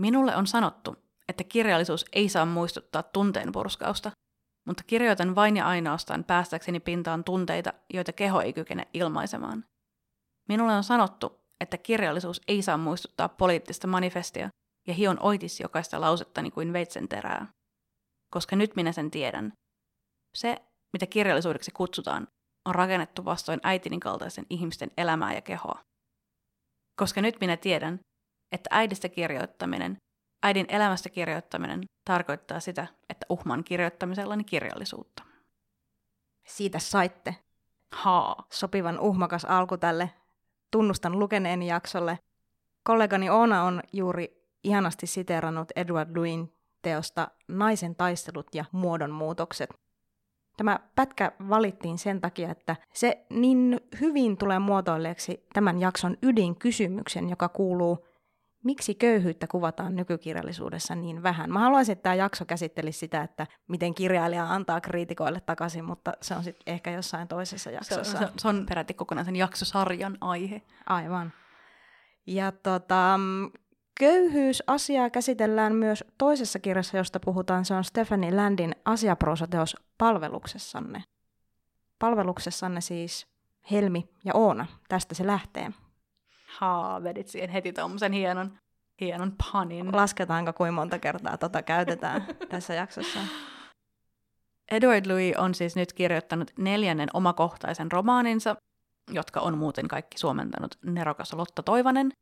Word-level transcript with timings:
Minulle 0.00 0.36
on 0.36 0.46
sanottu, 0.46 0.96
että 1.28 1.44
kirjallisuus 1.44 2.04
ei 2.12 2.28
saa 2.28 2.46
muistuttaa 2.46 3.02
tunteenpurskausta, 3.02 4.10
mutta 4.66 4.82
kirjoitan 4.86 5.34
vain 5.34 5.56
ja 5.56 5.66
ainoastaan 5.66 6.24
päästäkseni 6.24 6.80
pintaan 6.80 7.24
tunteita, 7.24 7.72
joita 7.94 8.12
keho 8.12 8.40
ei 8.40 8.52
kykene 8.52 8.88
ilmaisemaan. 8.94 9.64
Minulle 10.48 10.74
on 10.74 10.84
sanottu, 10.84 11.40
että 11.60 11.78
kirjallisuus 11.78 12.40
ei 12.48 12.62
saa 12.62 12.76
muistuttaa 12.76 13.28
poliittista 13.28 13.86
manifestia, 13.86 14.48
ja 14.86 14.94
hion 14.94 15.16
oitis 15.20 15.60
jokaista 15.60 16.00
lausettani 16.00 16.50
kuin 16.50 16.72
veitsen 16.72 17.08
terää. 17.08 17.46
Koska 18.34 18.56
nyt 18.56 18.76
minä 18.76 18.92
sen 18.92 19.10
tiedän. 19.10 19.52
Se, 20.34 20.56
mitä 20.92 21.06
kirjallisuudeksi 21.06 21.70
kutsutaan, 21.70 22.28
on 22.68 22.74
rakennettu 22.74 23.24
vastoin 23.24 23.60
äitini 23.62 24.00
kaltaisen 24.00 24.46
ihmisten 24.50 24.90
elämää 24.96 25.34
ja 25.34 25.40
kehoa. 25.40 25.80
Koska 27.00 27.22
nyt 27.22 27.40
minä 27.40 27.56
tiedän, 27.56 28.00
että 28.52 28.68
äidistä 28.70 29.08
kirjoittaminen, 29.08 29.96
äidin 30.42 30.66
elämästä 30.68 31.08
kirjoittaminen 31.08 31.80
tarkoittaa 32.04 32.60
sitä, 32.60 32.86
että 33.08 33.26
uhman 33.28 33.64
kirjoittamisellani 33.64 34.44
kirjallisuutta. 34.44 35.22
Siitä 36.46 36.78
saitte 36.78 37.36
Haa. 37.92 38.46
sopivan 38.50 39.00
uhmakas 39.00 39.44
alku 39.44 39.76
tälle 39.76 40.10
tunnustan 40.70 41.18
lukeneeni 41.18 41.66
jaksolle. 41.66 42.18
Kollegani 42.82 43.30
Oona 43.30 43.62
on 43.62 43.82
juuri 43.92 44.46
ihanasti 44.64 45.06
siteerannut 45.06 45.68
Edward 45.76 46.16
Louin 46.16 46.52
teosta 46.82 47.28
Naisen 47.48 47.96
taistelut 47.96 48.54
ja 48.54 48.64
muodonmuutokset. 48.72 49.70
Tämä 50.56 50.78
pätkä 50.94 51.32
valittiin 51.48 51.98
sen 51.98 52.20
takia, 52.20 52.50
että 52.50 52.76
se 52.94 53.26
niin 53.30 53.80
hyvin 54.00 54.36
tulee 54.36 54.58
muotoilleeksi 54.58 55.46
tämän 55.52 55.80
jakson 55.80 56.16
ydinkysymyksen, 56.22 57.30
joka 57.30 57.48
kuuluu, 57.48 58.06
miksi 58.64 58.94
köyhyyttä 58.94 59.46
kuvataan 59.46 59.96
nykykirjallisuudessa 59.96 60.94
niin 60.94 61.22
vähän. 61.22 61.52
Mä 61.52 61.58
haluaisin, 61.58 61.92
että 61.92 62.02
tämä 62.02 62.14
jakso 62.14 62.44
käsittelisi 62.44 62.98
sitä, 62.98 63.22
että 63.22 63.46
miten 63.68 63.94
kirjailija 63.94 64.52
antaa 64.52 64.80
kriitikoille 64.80 65.40
takaisin, 65.40 65.84
mutta 65.84 66.12
se 66.22 66.34
on 66.34 66.44
sitten 66.44 66.74
ehkä 66.74 66.90
jossain 66.90 67.28
toisessa 67.28 67.70
jaksossa. 67.70 68.18
Se, 68.18 68.26
se, 68.26 68.32
se 68.38 68.48
on 68.48 68.66
peräti 68.68 68.94
kokonaisen 68.94 69.36
jaksosarjan 69.36 70.18
aihe. 70.20 70.62
Aivan. 70.86 71.32
Ja 72.26 72.52
tota, 72.52 73.20
köyhyysasiaa 74.00 75.10
käsitellään 75.10 75.74
myös 75.74 76.04
toisessa 76.18 76.58
kirjassa, 76.58 76.96
josta 76.96 77.20
puhutaan. 77.20 77.64
Se 77.64 77.74
on 77.74 77.84
Stephanie 77.84 78.34
Landin 78.34 78.76
asiaproosateos 78.84 79.76
Palveluksessanne. 79.98 81.04
Palveluksessanne 81.98 82.80
siis 82.80 83.26
Helmi 83.70 84.08
ja 84.24 84.34
Oona. 84.34 84.66
Tästä 84.88 85.14
se 85.14 85.26
lähtee. 85.26 85.72
Haa, 86.58 87.02
vedit 87.02 87.28
siihen 87.28 87.50
heti 87.50 87.72
tuommoisen 87.72 88.12
hienon, 88.12 88.58
hienon 89.00 89.34
panin. 89.52 89.96
Lasketaanko 89.96 90.52
kuinka 90.52 90.72
monta 90.72 90.98
kertaa 90.98 91.36
tota 91.36 91.62
käytetään 91.62 92.26
tässä 92.50 92.74
jaksossa? 92.74 93.20
Edward 94.70 95.06
Louis 95.06 95.36
on 95.36 95.54
siis 95.54 95.76
nyt 95.76 95.92
kirjoittanut 95.92 96.50
neljännen 96.58 97.08
omakohtaisen 97.14 97.92
romaaninsa, 97.92 98.56
jotka 99.10 99.40
on 99.40 99.58
muuten 99.58 99.88
kaikki 99.88 100.18
suomentanut 100.18 100.78
nerokas 100.84 101.32
Lotta 101.32 101.62
Toivanen. 101.62 102.12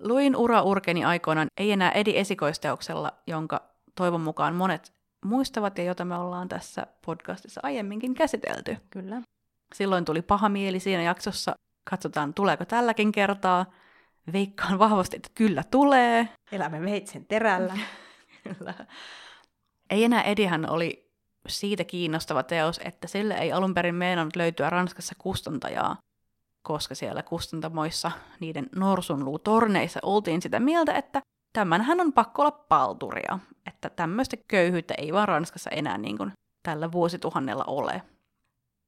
Luin 0.00 0.36
ura 0.36 0.62
urkeni 0.62 1.04
aikoinaan 1.04 1.48
ei 1.56 1.72
enää 1.72 1.90
Edi 1.90 2.18
esikoisteoksella, 2.18 3.12
jonka 3.26 3.60
toivon 3.94 4.20
mukaan 4.20 4.54
monet 4.54 4.92
muistavat 5.24 5.78
ja 5.78 5.84
jota 5.84 6.04
me 6.04 6.16
ollaan 6.16 6.48
tässä 6.48 6.86
podcastissa 7.06 7.60
aiemminkin 7.64 8.14
käsitelty. 8.14 8.76
Kyllä. 8.90 9.22
Silloin 9.74 10.04
tuli 10.04 10.22
paha 10.22 10.48
mieli 10.48 10.80
siinä 10.80 11.02
jaksossa. 11.02 11.54
Katsotaan, 11.90 12.34
tuleeko 12.34 12.64
tälläkin 12.64 13.12
kertaa. 13.12 13.66
Veikkaan 14.32 14.78
vahvasti, 14.78 15.16
että 15.16 15.30
kyllä 15.34 15.64
tulee. 15.70 16.28
Elämme 16.52 16.80
veitsen 16.80 17.26
terällä. 17.26 17.78
Kyllä. 18.42 18.74
Ei 19.90 20.04
enää 20.04 20.22
Edihän 20.22 20.70
oli 20.70 21.10
siitä 21.48 21.84
kiinnostava 21.84 22.42
teos, 22.42 22.80
että 22.84 23.08
sille 23.08 23.34
ei 23.34 23.52
alun 23.52 23.74
perin 23.74 23.94
meinannut 23.94 24.36
löytyä 24.36 24.70
Ranskassa 24.70 25.14
kustantajaa, 25.18 25.96
koska 26.62 26.94
siellä 26.94 27.22
kustantamoissa 27.22 28.10
niiden 28.40 28.66
norsunluutorneissa 28.76 30.00
oltiin 30.02 30.42
sitä 30.42 30.60
mieltä, 30.60 30.92
että 30.92 31.22
tämänhän 31.52 32.00
on 32.00 32.12
pakko 32.12 32.42
olla 32.42 32.64
palturia, 32.68 33.38
että 33.66 33.90
tämmöistä 33.90 34.36
köyhyyttä 34.48 34.94
ei 34.98 35.12
vaan 35.12 35.28
Ranskassa 35.28 35.70
enää 35.70 35.98
niin 35.98 36.18
kuin 36.18 36.32
tällä 36.62 36.92
vuosituhannella 36.92 37.64
ole. 37.64 38.02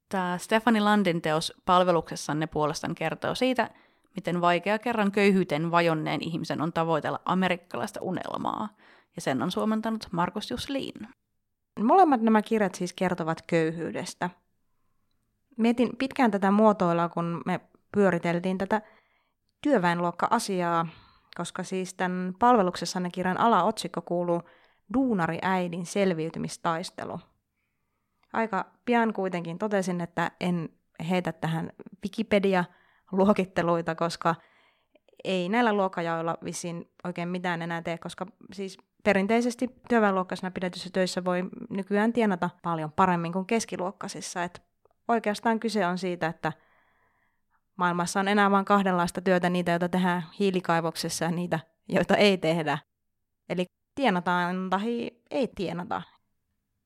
Tämä 0.09 0.37
Stefani 0.37 0.81
Landin 0.81 1.21
teos 1.21 1.53
palveluksessanne 1.65 2.47
puolestaan 2.47 2.95
kertoo 2.95 3.35
siitä, 3.35 3.69
miten 4.15 4.41
vaikea 4.41 4.79
kerran 4.79 5.11
köyhyyteen 5.11 5.71
vajonneen 5.71 6.23
ihmisen 6.23 6.61
on 6.61 6.73
tavoitella 6.73 7.19
amerikkalaista 7.25 8.01
unelmaa, 8.01 8.69
ja 9.15 9.21
sen 9.21 9.41
on 9.41 9.51
suomentanut 9.51 10.07
Markus 10.11 10.51
Juslin. 10.51 11.07
Molemmat 11.79 12.21
nämä 12.21 12.41
kirjat 12.41 12.75
siis 12.75 12.93
kertovat 12.93 13.41
köyhyydestä. 13.41 14.29
Mietin 15.57 15.89
pitkään 15.97 16.31
tätä 16.31 16.51
muotoilla, 16.51 17.09
kun 17.09 17.41
me 17.45 17.59
pyöriteltiin 17.91 18.57
tätä 18.57 18.81
työväenluokka-asiaa, 19.61 20.87
koska 21.37 21.63
siis 21.63 21.93
tämän 21.93 22.33
palveluksessanne 22.39 23.09
kirjan 23.09 23.39
alaotsikko 23.39 24.01
kuuluu 24.01 24.41
Duunari-äidin 24.93 25.85
selviytymistaistelu. 25.85 27.19
Aika 28.33 28.65
pian 28.85 29.13
kuitenkin 29.13 29.57
totesin, 29.57 30.01
että 30.01 30.31
en 30.39 30.69
heitä 31.09 31.31
tähän 31.31 31.71
Wikipedia-luokitteluita, 32.05 33.95
koska 33.95 34.35
ei 35.23 35.49
näillä 35.49 35.73
luokkajaoilla 35.73 36.37
vissiin 36.43 36.91
oikein 37.03 37.29
mitään 37.29 37.61
enää 37.61 37.81
tee, 37.81 37.97
koska 37.97 38.25
siis 38.53 38.77
perinteisesti 39.03 39.69
työväenluokkaisena 39.89 40.51
pidetyssä 40.51 40.89
töissä 40.93 41.25
voi 41.25 41.43
nykyään 41.69 42.13
tienata 42.13 42.49
paljon 42.63 42.91
paremmin 42.91 43.33
kuin 43.33 43.45
keskiluokkaisissa. 43.45 44.43
Et 44.43 44.61
oikeastaan 45.07 45.59
kyse 45.59 45.85
on 45.85 45.97
siitä, 45.97 46.27
että 46.27 46.53
maailmassa 47.75 48.19
on 48.19 48.27
enää 48.27 48.51
vain 48.51 48.65
kahdenlaista 48.65 49.21
työtä, 49.21 49.49
niitä, 49.49 49.71
joita 49.71 49.89
tehdään 49.89 50.23
hiilikaivoksessa 50.39 51.25
ja 51.25 51.31
niitä, 51.31 51.59
joita 51.89 52.17
ei 52.17 52.37
tehdä. 52.37 52.77
Eli 53.49 53.65
tienataan 53.95 54.69
tai 54.69 55.11
ei 55.31 55.47
tienata. 55.55 56.01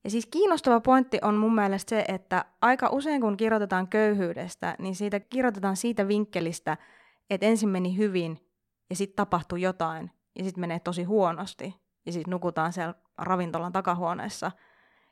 Ja 0.03 0.09
siis 0.09 0.25
kiinnostava 0.25 0.79
pointti 0.79 1.19
on 1.21 1.35
mun 1.35 1.55
mielestä 1.55 1.89
se, 1.89 2.05
että 2.07 2.45
aika 2.61 2.89
usein 2.89 3.21
kun 3.21 3.37
kirjoitetaan 3.37 3.87
köyhyydestä, 3.87 4.75
niin 4.79 4.95
siitä 4.95 5.19
kirjoitetaan 5.19 5.77
siitä 5.77 6.07
vinkkelistä, 6.07 6.77
että 7.29 7.45
ensin 7.45 7.69
meni 7.69 7.97
hyvin 7.97 8.49
ja 8.89 8.95
sitten 8.95 9.15
tapahtui 9.15 9.61
jotain 9.61 10.11
ja 10.37 10.43
sitten 10.43 10.61
menee 10.61 10.79
tosi 10.79 11.03
huonosti. 11.03 11.83
Ja 12.05 12.11
sitten 12.11 12.31
nukutaan 12.31 12.73
siellä 12.73 12.93
ravintolan 13.17 13.71
takahuoneessa 13.71 14.51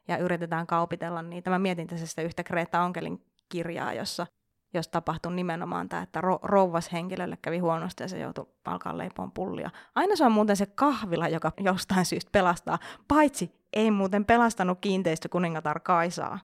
ja 0.08 0.18
yritetään 0.18 0.68
kaupitella 0.68 1.22
niitä. 1.22 1.50
Mä 1.50 1.60
mietin 1.60 1.88
tässä 1.88 2.22
yhtä 2.22 2.44
Kreta 2.44 2.82
Onkelin 2.82 3.26
kirjaa, 3.50 3.94
jossa 3.94 4.28
jos 4.74 4.88
tapahtui 4.88 5.36
nimenomaan 5.36 5.90
tämä, 5.90 6.02
että 6.02 6.22
ro- 6.22 6.40
rouvas 6.44 6.92
henkilölle 6.92 7.38
kävi 7.42 7.60
huonosti 7.60 8.04
ja 8.04 8.08
se 8.08 8.20
joutui 8.20 8.48
alkaa 8.66 8.98
leipoon 8.98 9.32
pullia. 9.32 9.70
Aina 9.96 10.16
se 10.16 10.26
on 10.26 10.32
muuten 10.32 10.58
se 10.58 10.66
kahvila, 10.66 11.28
joka 11.28 11.52
jostain 11.60 12.06
syystä 12.06 12.30
pelastaa, 12.32 12.80
paitsi 13.08 13.61
ei 13.74 13.92
muuten 13.92 14.26
pelastanut 14.26 14.78
kiinteistökuningatar 14.82 15.80
Kaisaa. 15.80 16.40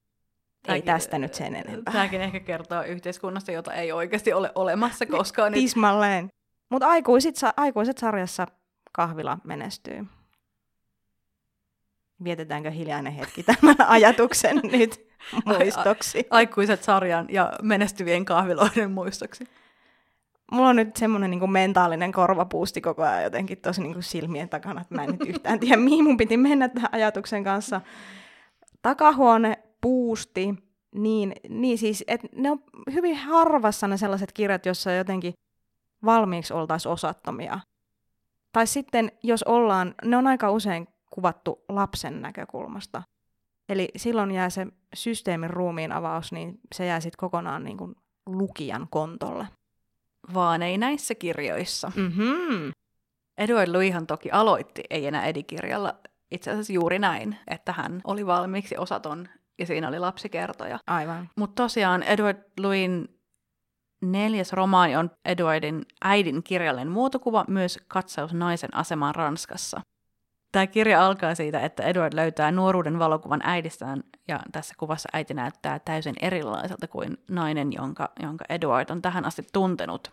Ei 0.67 0.81
tästä 0.81 1.17
nyt 1.17 1.33
sen 1.33 1.55
enempää. 1.55 1.93
Tämäkin 1.93 2.21
ehkä 2.21 2.39
kertoo 2.39 2.83
yhteiskunnasta, 2.83 3.51
jota 3.51 3.73
ei 3.73 3.91
oikeasti 3.91 4.33
ole 4.33 4.51
olemassa 4.55 5.05
koskaan. 5.05 5.53
Tismalleen. 5.53 6.29
Mutta 6.69 6.87
aikuiset, 6.87 7.35
aikuiset 7.57 7.97
sarjassa 7.97 8.47
kahvila 8.91 9.37
menestyy. 9.43 10.05
Vietetäänkö 12.23 12.71
hiljainen 12.71 13.13
hetki 13.13 13.43
tämän 13.43 13.75
ajatuksen 13.87 14.59
nyt 14.63 15.07
muistoksi? 15.45 16.27
Aikuiset 16.29 16.83
sarjan 16.83 17.25
ja 17.29 17.53
menestyvien 17.61 18.25
kahviloiden 18.25 18.91
muistoksi. 18.91 19.47
Mulla 20.51 20.69
on 20.69 20.75
nyt 20.75 20.95
semmoinen 20.95 21.31
niin 21.31 21.51
mentaalinen 21.51 22.11
korvapuusti 22.11 22.81
koko 22.81 23.03
ajan 23.03 23.23
jotenkin 23.23 23.57
tosi 23.57 23.81
niin 23.81 24.03
silmien 24.03 24.49
takana, 24.49 24.81
että 24.81 24.95
mä 24.95 25.03
en 25.03 25.09
nyt 25.09 25.29
yhtään 25.29 25.59
tiedä, 25.59 25.77
mihin 25.77 26.03
mun 26.03 26.17
piti 26.17 26.37
mennä 26.37 26.69
tähän 26.69 26.89
ajatuksen 26.91 27.43
kanssa. 27.43 27.81
Takahuone, 28.81 29.57
puusti, 29.81 30.55
niin, 30.95 31.33
niin 31.49 31.77
siis, 31.77 32.03
että 32.07 32.27
ne 32.35 32.51
on 32.51 32.63
hyvin 32.93 33.15
harvassa 33.15 33.87
ne 33.87 33.97
sellaiset 33.97 34.31
kirjat, 34.31 34.65
joissa 34.65 34.91
jotenkin 34.91 35.33
valmiiksi 36.05 36.53
oltaisiin 36.53 36.91
osattomia. 36.91 37.59
Tai 38.51 38.67
sitten, 38.67 39.11
jos 39.23 39.43
ollaan, 39.43 39.95
ne 40.05 40.17
on 40.17 40.27
aika 40.27 40.51
usein 40.51 40.87
kuvattu 41.09 41.65
lapsen 41.69 42.21
näkökulmasta. 42.21 43.03
Eli 43.69 43.89
silloin 43.95 44.31
jää 44.31 44.49
se 44.49 44.67
systeemin 44.95 45.49
ruumiin 45.49 45.91
avaus, 45.91 46.31
niin 46.31 46.59
se 46.75 46.85
jää 46.85 46.99
sitten 46.99 47.19
kokonaan 47.19 47.63
niin 47.63 47.77
kuin 47.77 47.95
lukijan 48.25 48.87
kontolle. 48.89 49.47
Vaan 50.33 50.61
ei 50.61 50.77
näissä 50.77 51.15
kirjoissa. 51.15 51.91
Mm-hmm. 51.95 52.71
Edward 53.37 53.71
Louishan 53.71 54.07
toki 54.07 54.31
aloitti 54.31 54.83
Ei 54.89 55.07
enää 55.07 55.25
Edi-kirjalla 55.25 55.95
itse 56.31 56.51
asiassa 56.51 56.73
juuri 56.73 56.99
näin, 56.99 57.37
että 57.47 57.71
hän 57.71 58.01
oli 58.03 58.25
valmiiksi 58.25 58.77
osaton 58.77 59.27
ja 59.59 59.65
siinä 59.65 59.87
oli 59.87 59.99
lapsikertoja. 59.99 60.79
Aivan. 60.87 61.29
Mutta 61.37 61.63
tosiaan 61.63 62.03
Edward 62.03 62.37
Louin 62.59 63.19
neljäs 64.01 64.53
romaani 64.53 64.95
on 64.95 65.11
Edwardin 65.25 65.85
äidin 66.01 66.43
kirjallinen 66.43 66.91
muotokuva, 66.91 67.45
myös 67.47 67.79
katsaus 67.87 68.33
naisen 68.33 68.75
asemaan 68.75 69.15
Ranskassa. 69.15 69.81
Tämä 70.57 70.67
kirja 70.67 71.05
alkaa 71.05 71.35
siitä, 71.35 71.59
että 71.59 71.83
Edward 71.83 72.15
löytää 72.15 72.51
nuoruuden 72.51 72.99
valokuvan 72.99 73.41
äidistään, 73.43 74.03
ja 74.27 74.39
tässä 74.51 74.75
kuvassa 74.77 75.09
äiti 75.13 75.33
näyttää 75.33 75.79
täysin 75.79 76.15
erilaiselta 76.21 76.87
kuin 76.87 77.17
nainen, 77.29 77.73
jonka, 77.73 78.09
jonka 78.23 78.45
Edward 78.49 78.89
on 78.89 79.01
tähän 79.01 79.25
asti 79.25 79.47
tuntenut. 79.53 80.11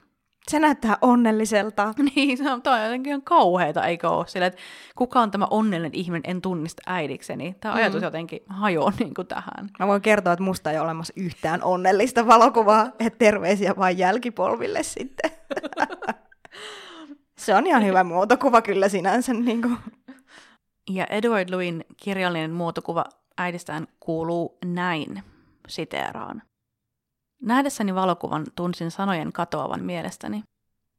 Se 0.48 0.58
näyttää 0.58 0.98
onnelliselta. 1.02 1.94
Niin, 2.16 2.38
se 2.38 2.52
on, 2.52 2.62
on 2.66 2.82
jotenkin 2.82 3.10
ihan 3.10 3.22
kauheita, 3.22 3.86
eikö 3.86 4.10
ole? 4.10 4.26
Sillä, 4.26 4.46
että 4.46 4.60
kuka 4.94 5.20
on 5.20 5.30
tämä 5.30 5.46
onnellinen 5.50 5.94
ihminen, 5.94 6.22
en 6.24 6.42
tunnista 6.42 6.82
äidikseni. 6.86 7.56
Tämä 7.60 7.74
ajatus 7.74 8.00
mm. 8.00 8.04
jotenkin 8.04 8.40
hajoaa 8.46 8.92
niin 9.00 9.14
kuin 9.14 9.28
tähän. 9.28 9.70
Mä 9.78 9.86
voin 9.86 10.02
kertoa, 10.02 10.32
että 10.32 10.44
musta 10.44 10.70
ei 10.70 10.76
ole 10.78 10.84
olemassa 10.84 11.12
yhtään 11.16 11.62
onnellista 11.62 12.26
valokuvaa, 12.26 12.86
että 12.98 13.18
terveisiä 13.18 13.74
vain 13.78 13.98
jälkipolville 13.98 14.82
sitten. 14.82 15.30
se 17.44 17.54
on 17.54 17.66
ihan 17.66 17.84
hyvä 17.84 18.04
muotokuva 18.04 18.62
kyllä 18.62 18.88
sinänsä. 18.88 19.34
Niin 19.34 19.62
kuin. 19.62 19.78
Ja 20.90 21.06
Edward 21.06 21.50
Louin 21.50 21.84
kirjallinen 21.96 22.50
muotokuva 22.50 23.04
äidistään 23.38 23.86
kuuluu 24.00 24.58
näin, 24.64 25.22
siteeraan. 25.68 26.42
Nähdessäni 27.42 27.94
valokuvan 27.94 28.46
tunsin 28.56 28.90
sanojen 28.90 29.32
katoavan 29.32 29.84
mielestäni. 29.84 30.42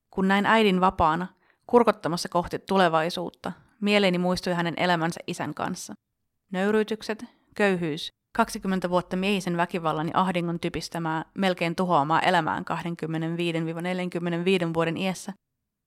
Kun 0.10 0.28
näin 0.28 0.46
äidin 0.46 0.82
vapaana, 0.82 1.28
kurkottamassa 1.68 2.30
kohti 2.30 2.60
tulevaisuutta, 2.60 3.52
mieleeni 3.82 4.18
muistui 4.18 4.54
hänen 4.54 4.74
elämänsä 4.78 5.20
isän 5.28 5.54
kanssa. 5.54 5.94
Nöyryytykset, 6.52 7.26
köyhyys, 7.56 8.14
20 8.31 8.90
vuotta 8.90 9.18
miehisen 9.18 9.58
väkivallan 9.58 10.08
ja 10.08 10.20
ahdingon 10.22 10.60
typistämää, 10.60 11.26
melkein 11.34 11.76
tuhoamaa 11.76 12.22
elämään 12.22 12.66
25-45 14.70 14.74
vuoden 14.74 14.98
iässä, 14.98 15.34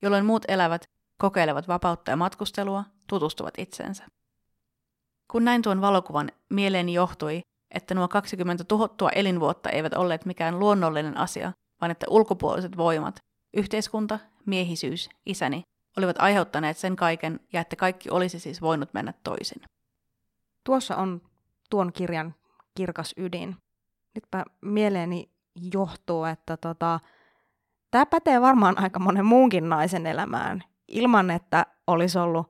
jolloin 0.01 0.25
muut 0.25 0.45
elävät, 0.47 0.89
kokeilevat 1.19 1.67
vapautta 1.67 2.11
ja 2.11 2.17
matkustelua, 2.17 2.83
tutustuvat 3.07 3.53
itseensä. 3.57 4.05
Kun 5.31 5.45
näin 5.45 5.61
tuon 5.61 5.81
valokuvan, 5.81 6.31
mieleeni 6.49 6.93
johtui, 6.93 7.41
että 7.71 7.95
nuo 7.95 8.07
20 8.07 8.63
tuhottua 8.63 9.09
elinvuotta 9.09 9.69
eivät 9.69 9.93
olleet 9.93 10.25
mikään 10.25 10.59
luonnollinen 10.59 11.17
asia, 11.17 11.51
vaan 11.81 11.91
että 11.91 12.05
ulkopuoliset 12.09 12.77
voimat, 12.77 13.19
yhteiskunta, 13.53 14.19
miehisyys, 14.45 15.09
isäni, 15.25 15.63
olivat 15.97 16.15
aiheuttaneet 16.19 16.77
sen 16.77 16.95
kaiken 16.95 17.39
ja 17.53 17.61
että 17.61 17.75
kaikki 17.75 18.09
olisi 18.09 18.39
siis 18.39 18.61
voinut 18.61 18.93
mennä 18.93 19.13
toisin. 19.23 19.61
Tuossa 20.63 20.95
on 20.95 21.21
tuon 21.69 21.93
kirjan 21.93 22.35
kirkas 22.75 23.13
ydin. 23.17 23.55
Nytpä 24.15 24.45
mieleeni 24.61 25.29
johtuu, 25.73 26.23
että 26.23 26.57
tota, 26.57 26.99
tämä 27.91 28.05
pätee 28.05 28.41
varmaan 28.41 28.79
aika 28.79 28.99
monen 28.99 29.25
muunkin 29.25 29.69
naisen 29.69 30.05
elämään, 30.05 30.63
ilman 30.91 31.31
että 31.31 31.65
olisi 31.87 32.19
ollut 32.19 32.47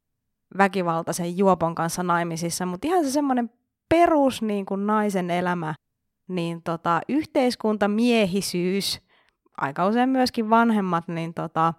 väkivaltaisen 0.58 1.38
juopon 1.38 1.76
kanssa 1.76 2.04
naimisissa, 2.04 2.66
mutta 2.66 2.88
ihan 2.88 3.06
se 3.06 3.12
semmoinen 3.12 3.50
perus 3.90 4.42
niin 4.42 4.66
kuin 4.66 4.88
naisen 4.88 5.32
elämä, 5.32 5.74
niin 6.28 6.64
tota, 6.64 7.02
yhteiskunta, 7.10 7.88
miehisyys, 7.88 9.02
aika 9.58 9.88
usein 9.88 10.10
myöskin 10.10 10.50
vanhemmat, 10.50 11.08
niin 11.08 11.34
tota, 11.34 11.74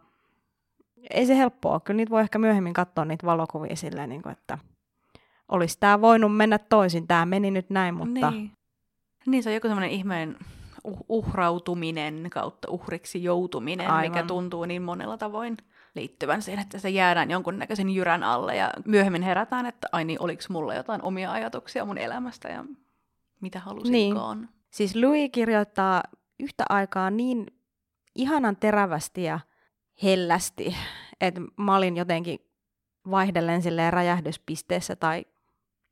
ei 1.11 1.27
se 1.27 1.37
helppoa. 1.37 1.81
Kyllä 1.81 1.97
niitä 1.97 2.11
voi 2.11 2.21
ehkä 2.21 2.39
myöhemmin 2.39 2.73
katsoa 2.73 3.05
niitä 3.05 3.27
valokuvia 3.27 3.77
silleen, 3.77 4.09
niin 4.09 4.23
kuin, 4.23 4.33
että 4.33 4.59
olisi 5.49 5.77
tämä 5.81 6.01
voinut 6.01 6.37
mennä 6.37 6.59
toisin, 6.59 7.07
tämä 7.07 7.27
meni 7.27 7.51
nyt 7.51 7.71
näin, 7.71 7.95
mutta... 7.95 8.31
Niin, 8.31 8.53
niin 9.27 9.43
se 9.43 9.51
on 9.51 9.55
joku 9.55 9.69
semmoinen 9.69 9.91
ihmeen 9.91 10.37
uh- 10.89 11.05
uhrautuminen 11.09 12.27
kautta 12.31 12.71
uhriksi 12.71 13.23
joutuminen, 13.23 13.91
Aivan. 13.91 14.11
mikä 14.11 14.27
tuntuu 14.27 14.65
niin 14.65 14.83
monella 14.83 15.19
tavoin 15.19 15.57
liittyvän 15.95 16.43
siihen, 16.43 16.63
että 16.63 16.79
se 16.79 16.91
jäädään 16.91 17.31
jonkunnäköisen 17.31 17.91
jyrän 17.91 18.23
alle 18.23 18.57
ja 18.57 18.71
myöhemmin 18.85 19.23
herätään, 19.23 19.67
että 19.67 19.89
ai 19.93 20.05
niin, 20.05 20.23
oliko 20.23 20.43
mulla 20.49 20.75
jotain 20.75 21.03
omia 21.03 21.33
ajatuksia 21.33 21.85
mun 21.85 21.99
elämästä 21.99 22.49
ja 22.49 22.65
mitä 23.41 23.61
halusinkaan. 23.61 24.41
Niin. 24.41 24.49
Siis 24.71 24.97
Louis 24.97 25.31
kirjoittaa 25.33 26.03
yhtä 26.41 26.65
aikaa 26.69 27.11
niin 27.11 27.47
ihanan 28.15 28.57
terävästi 28.57 29.23
ja 29.23 29.41
hellästi, 30.03 30.77
että 31.21 31.41
mä 31.57 31.77
olin 31.77 31.97
jotenkin 31.97 32.39
vaihdellen 33.11 33.63
silleen 33.63 33.93
räjähdyspisteessä 33.93 34.97
tai 34.97 35.25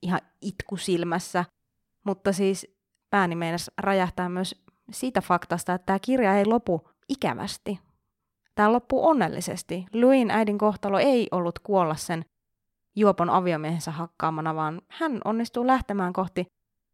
ihan 0.03 0.21
itku 0.41 0.77
silmässä, 0.77 1.45
mutta 2.05 2.33
siis 2.33 2.79
pääni 3.11 3.35
meinas 3.35 3.71
räjähtää 3.79 4.29
myös 4.29 4.65
siitä 4.91 5.21
faktasta, 5.21 5.75
että 5.75 5.87
tämä 5.87 5.99
kirja 5.99 6.35
ei 6.35 6.47
lopu 6.47 6.91
ikävästi, 7.09 7.81
Tämä 8.59 8.73
loppuu 8.73 9.09
onnellisesti. 9.09 9.87
Louin 9.93 10.31
äidin 10.31 10.59
kohtalo 10.59 10.99
ei 10.99 11.29
ollut 11.31 11.59
kuolla 11.59 11.95
sen 11.95 12.25
juopon 12.97 13.31
aviomiehensä 13.31 13.91
hakkaamana, 13.91 14.55
vaan 14.55 14.81
hän 14.89 15.21
onnistuu 15.25 15.67
lähtemään 15.67 16.13
kohti 16.13 16.47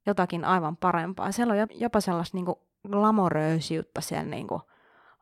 jotakin 0.07 0.45
aivan 0.45 0.77
parempaa. 0.77 1.33
Siellä 1.33 1.53
on 1.53 1.69
jopa 1.75 2.01
sellaista 2.01 2.37
niin 2.37 2.47
glamoröösiutta 2.91 4.01
siellä 4.01 4.31
niin 4.31 4.47
kuin 4.47 4.61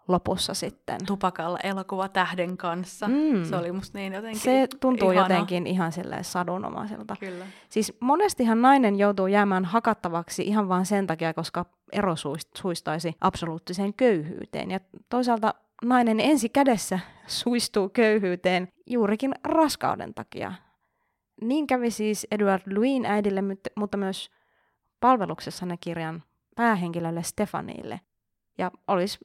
lopussa 0.08 0.54
sitten. 0.54 1.06
Tupakalla 1.06 1.58
elokuva 1.62 2.08
tähden 2.08 2.56
kanssa. 2.56 3.08
Mm. 3.08 3.44
Se 3.44 3.56
oli 3.56 3.72
musta 3.72 3.98
niin 3.98 4.12
jotenkin 4.12 4.40
Se 4.40 4.68
tuntuu 4.80 5.10
ihana. 5.10 5.34
jotenkin 5.34 5.66
ihan 5.66 5.92
silleen 5.92 6.24
sadunomaiselta. 6.24 7.16
Kyllä. 7.20 7.46
Siis 7.68 7.96
monestihan 8.00 8.62
nainen 8.62 8.98
joutuu 8.98 9.26
jäämään 9.26 9.64
hakattavaksi 9.64 10.42
ihan 10.42 10.68
vain 10.68 10.86
sen 10.86 11.06
takia, 11.06 11.34
koska 11.34 11.66
ero 11.92 12.14
suistaisi 12.56 13.14
absoluuttiseen 13.20 13.94
köyhyyteen. 13.94 14.70
Ja 14.70 14.80
toisaalta 15.08 15.54
nainen 15.82 16.20
ensi 16.20 16.48
kädessä 16.48 16.98
suistuu 17.26 17.88
köyhyyteen 17.88 18.68
juurikin 18.86 19.34
raskauden 19.44 20.14
takia. 20.14 20.52
Niin 21.40 21.66
kävi 21.66 21.90
siis 21.90 22.26
Edward 22.30 22.62
Louin 22.74 23.06
äidille, 23.06 23.42
mutta 23.76 23.96
myös 23.96 24.30
palveluksessanne 25.00 25.76
kirjan 25.76 26.22
päähenkilölle 26.56 27.22
Stefanille. 27.22 28.00
Ja 28.58 28.70
olisi 28.88 29.18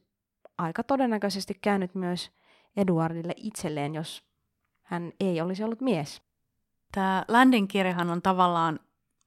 aika 0.58 0.84
todennäköisesti 0.84 1.54
käynyt 1.62 1.96
myös 1.96 2.32
Eduardille 2.78 3.34
itselleen, 3.36 3.96
jos 3.96 4.24
hän 4.84 5.12
ei 5.20 5.42
olisi 5.42 5.64
ollut 5.64 5.82
mies. 5.82 6.22
Tämä 6.92 7.26
Landin 7.28 7.68
kirjahan 7.68 8.10
on 8.10 8.22
tavallaan 8.22 8.80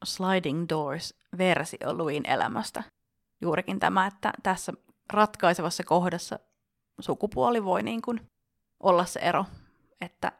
Sliding 0.04 0.66
Doors-versio 0.68 1.98
Louin 1.98 2.26
elämästä. 2.26 2.82
Juurikin 3.40 3.80
tämä, 3.80 4.06
että 4.06 4.32
tässä 4.42 4.72
ratkaisevassa 5.12 5.84
kohdassa 5.84 6.38
sukupuoli 7.02 7.64
voi 7.64 7.82
niin 7.82 8.02
kuin 8.02 8.20
olla 8.80 9.04
se 9.04 9.20
ero, 9.20 9.44
että 10.00 10.32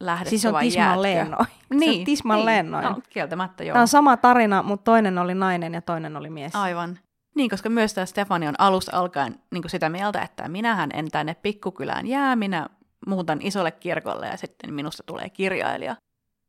lähdessä 0.00 0.30
Siis 0.30 0.46
on 0.46 0.60
tismalleen 0.60 1.30
noin. 1.30 1.46
Niin, 1.70 2.00
se 2.00 2.04
tismalleen 2.04 2.70
niin. 2.70 2.82
No, 2.82 3.00
kieltämättä 3.10 3.64
joo. 3.64 3.72
Tämä 3.72 3.80
on 3.80 3.88
sama 3.88 4.16
tarina, 4.16 4.62
mutta 4.62 4.84
toinen 4.84 5.18
oli 5.18 5.34
nainen 5.34 5.74
ja 5.74 5.82
toinen 5.82 6.16
oli 6.16 6.30
mies. 6.30 6.56
Aivan. 6.56 6.98
Niin, 7.34 7.50
koska 7.50 7.68
myös 7.68 7.94
tämä 7.94 8.06
Stefani 8.06 8.48
on 8.48 8.54
alusta 8.58 8.96
alkaen 8.96 9.40
niin 9.50 9.62
kuin 9.62 9.70
sitä 9.70 9.88
mieltä, 9.88 10.22
että 10.22 10.48
minähän 10.48 10.90
en 10.94 11.10
tänne 11.10 11.34
pikkukylään 11.34 12.06
jää, 12.06 12.36
minä 12.36 12.68
muutan 13.06 13.38
isolle 13.42 13.70
kirkolle 13.70 14.26
ja 14.26 14.36
sitten 14.36 14.74
minusta 14.74 15.02
tulee 15.06 15.30
kirjailija. 15.30 15.96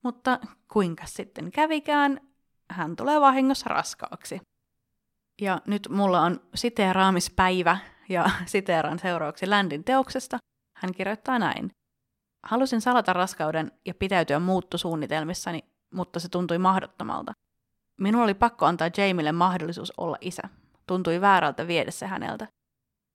Mutta 0.03 0.39
kuinka 0.74 1.03
sitten 1.05 1.51
kävikään, 1.51 2.22
hän 2.69 2.96
tulee 2.96 3.22
vahingossa 3.22 3.69
raskaaksi. 3.69 4.41
Ja 5.41 5.62
nyt 5.67 5.88
mulla 5.89 6.22
on 6.22 6.39
siteeraamispäivä 6.55 7.77
ja 8.10 8.29
siteeraan 8.45 9.00
seuraavaksi 9.00 9.48
Landin 9.48 9.83
teoksesta. 9.83 10.38
Hän 10.77 10.93
kirjoittaa 10.93 11.39
näin. 11.39 11.72
Halusin 12.43 12.81
salata 12.81 13.13
raskauden 13.13 13.72
ja 13.86 13.93
pitäytyä 13.93 14.39
muuttosuunnitelmissani, 14.39 15.63
mutta 15.93 16.19
se 16.19 16.29
tuntui 16.29 16.57
mahdottomalta. 16.57 17.33
Minulla 18.01 18.24
oli 18.24 18.33
pakko 18.33 18.65
antaa 18.65 18.89
Jamille 18.98 19.31
mahdollisuus 19.31 19.93
olla 19.98 20.17
isä. 20.22 20.41
Tuntui 20.88 21.22
väärältä 21.22 21.67
viedä 21.67 21.91
se 21.91 22.05
häneltä. 22.05 22.48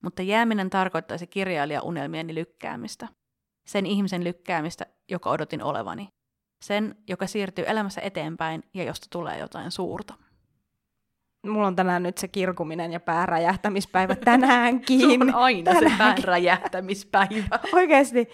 Mutta 0.02 0.22
jääminen 0.22 0.70
tarkoittaisi 0.70 1.26
kirjailijaunelmieni 1.26 2.34
lykkäämistä. 2.34 3.08
Sen 3.66 3.86
ihmisen 3.86 4.24
lykkäämistä, 4.24 4.86
joka 5.08 5.30
odotin 5.30 5.62
olevani. 5.62 6.08
Sen, 6.64 6.96
joka 7.08 7.26
siirtyy 7.26 7.64
elämässä 7.66 8.00
eteenpäin 8.00 8.62
ja 8.74 8.84
josta 8.84 9.06
tulee 9.10 9.38
jotain 9.38 9.70
suurta 9.70 10.14
mulla 11.46 11.66
on 11.66 11.76
tänään 11.76 12.02
nyt 12.02 12.18
se 12.18 12.28
kirkuminen 12.28 12.92
ja 12.92 13.00
pääräjähtämispäivä 13.00 14.14
tänäänkin. 14.14 15.00
se 15.10 15.18
on 15.20 15.34
aina 15.34 15.64
tänäänkin. 15.64 15.90
se 15.90 15.98
pääräjähtämispäivä. 15.98 17.58
oikeasti, 17.72 18.28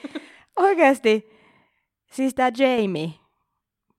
oikeasti. 0.57 1.35
Siis 2.13 2.35
tämä 2.35 2.51
Jamie, 2.59 3.11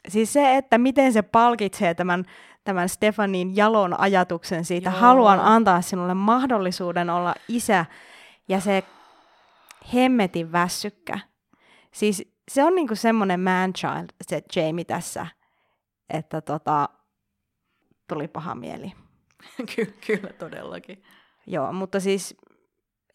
siis 0.07 0.33
se, 0.33 0.57
että 0.57 0.77
miten 0.77 1.13
se 1.13 1.21
palkitsee 1.21 1.93
tämän, 1.93 2.25
tämän 2.63 2.89
Stefanin 2.89 3.55
jalon 3.55 3.99
ajatuksen 3.99 4.65
siitä, 4.65 4.89
Joo. 4.89 4.99
haluan 4.99 5.39
antaa 5.39 5.81
sinulle 5.81 6.13
mahdollisuuden 6.13 7.09
olla 7.09 7.35
isä, 7.47 7.85
ja 8.47 8.59
se 8.59 8.83
hemmetin 9.93 10.51
väsykkä. 10.51 11.19
Siis 11.91 12.33
se 12.51 12.63
on 12.63 12.75
niinku 12.75 12.95
semmoinen 12.95 13.39
man 13.39 13.73
child, 13.73 14.09
se 14.21 14.41
Jamie 14.55 14.85
tässä, 14.85 15.27
että 16.09 16.41
tota, 16.41 16.89
tuli 18.07 18.27
paha 18.27 18.55
mieli. 18.55 18.91
Ky- 19.75 19.93
kyllä, 20.07 20.33
todellakin. 20.33 21.03
Joo, 21.47 21.73
mutta 21.73 21.99
siis 21.99 22.37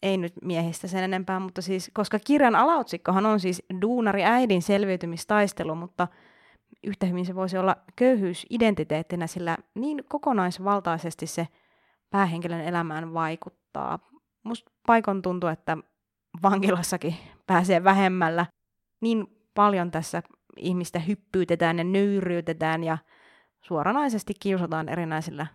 ei 0.01 0.17
nyt 0.17 0.33
miehistä 0.41 0.87
sen 0.87 1.03
enempää, 1.03 1.39
mutta 1.39 1.61
siis, 1.61 1.91
koska 1.93 2.19
kirjan 2.19 2.55
alaotsikkohan 2.55 3.25
on 3.25 3.39
siis 3.39 3.63
duunari 3.81 4.23
äidin 4.23 4.61
selviytymistaistelu, 4.61 5.75
mutta 5.75 6.07
yhtä 6.83 7.05
hyvin 7.05 7.25
se 7.25 7.35
voisi 7.35 7.57
olla 7.57 7.75
köyhyys 7.95 8.45
identiteettinä, 8.49 9.27
sillä 9.27 9.57
niin 9.75 10.03
kokonaisvaltaisesti 10.09 11.27
se 11.27 11.47
päähenkilön 12.09 12.61
elämään 12.61 13.13
vaikuttaa. 13.13 13.99
Musta 14.43 14.71
paikon 14.87 15.21
tuntuu, 15.21 15.49
että 15.49 15.77
vankilassakin 16.43 17.15
pääsee 17.47 17.83
vähemmällä. 17.83 18.45
Niin 19.01 19.27
paljon 19.53 19.91
tässä 19.91 20.23
ihmistä 20.57 20.99
hyppyytetään 20.99 21.77
ja 21.77 21.83
nöyryytetään 21.83 22.83
ja 22.83 22.97
suoranaisesti 23.61 24.33
kiusataan 24.39 24.89
erinäisillä 24.89 25.47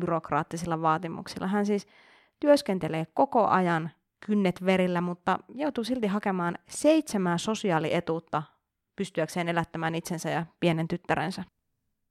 byrokraattisilla 0.00 0.82
vaatimuksilla. 0.82 1.46
Hän 1.46 1.66
siis 1.66 1.86
työskentelee 2.40 3.06
koko 3.14 3.46
ajan 3.46 3.90
kynnet 4.26 4.64
verillä, 4.64 5.00
mutta 5.00 5.38
joutuu 5.54 5.84
silti 5.84 6.06
hakemaan 6.06 6.58
seitsemää 6.68 7.38
sosiaalietuutta 7.38 8.42
pystyäkseen 8.96 9.48
elättämään 9.48 9.94
itsensä 9.94 10.30
ja 10.30 10.46
pienen 10.60 10.88
tyttärensä. 10.88 11.44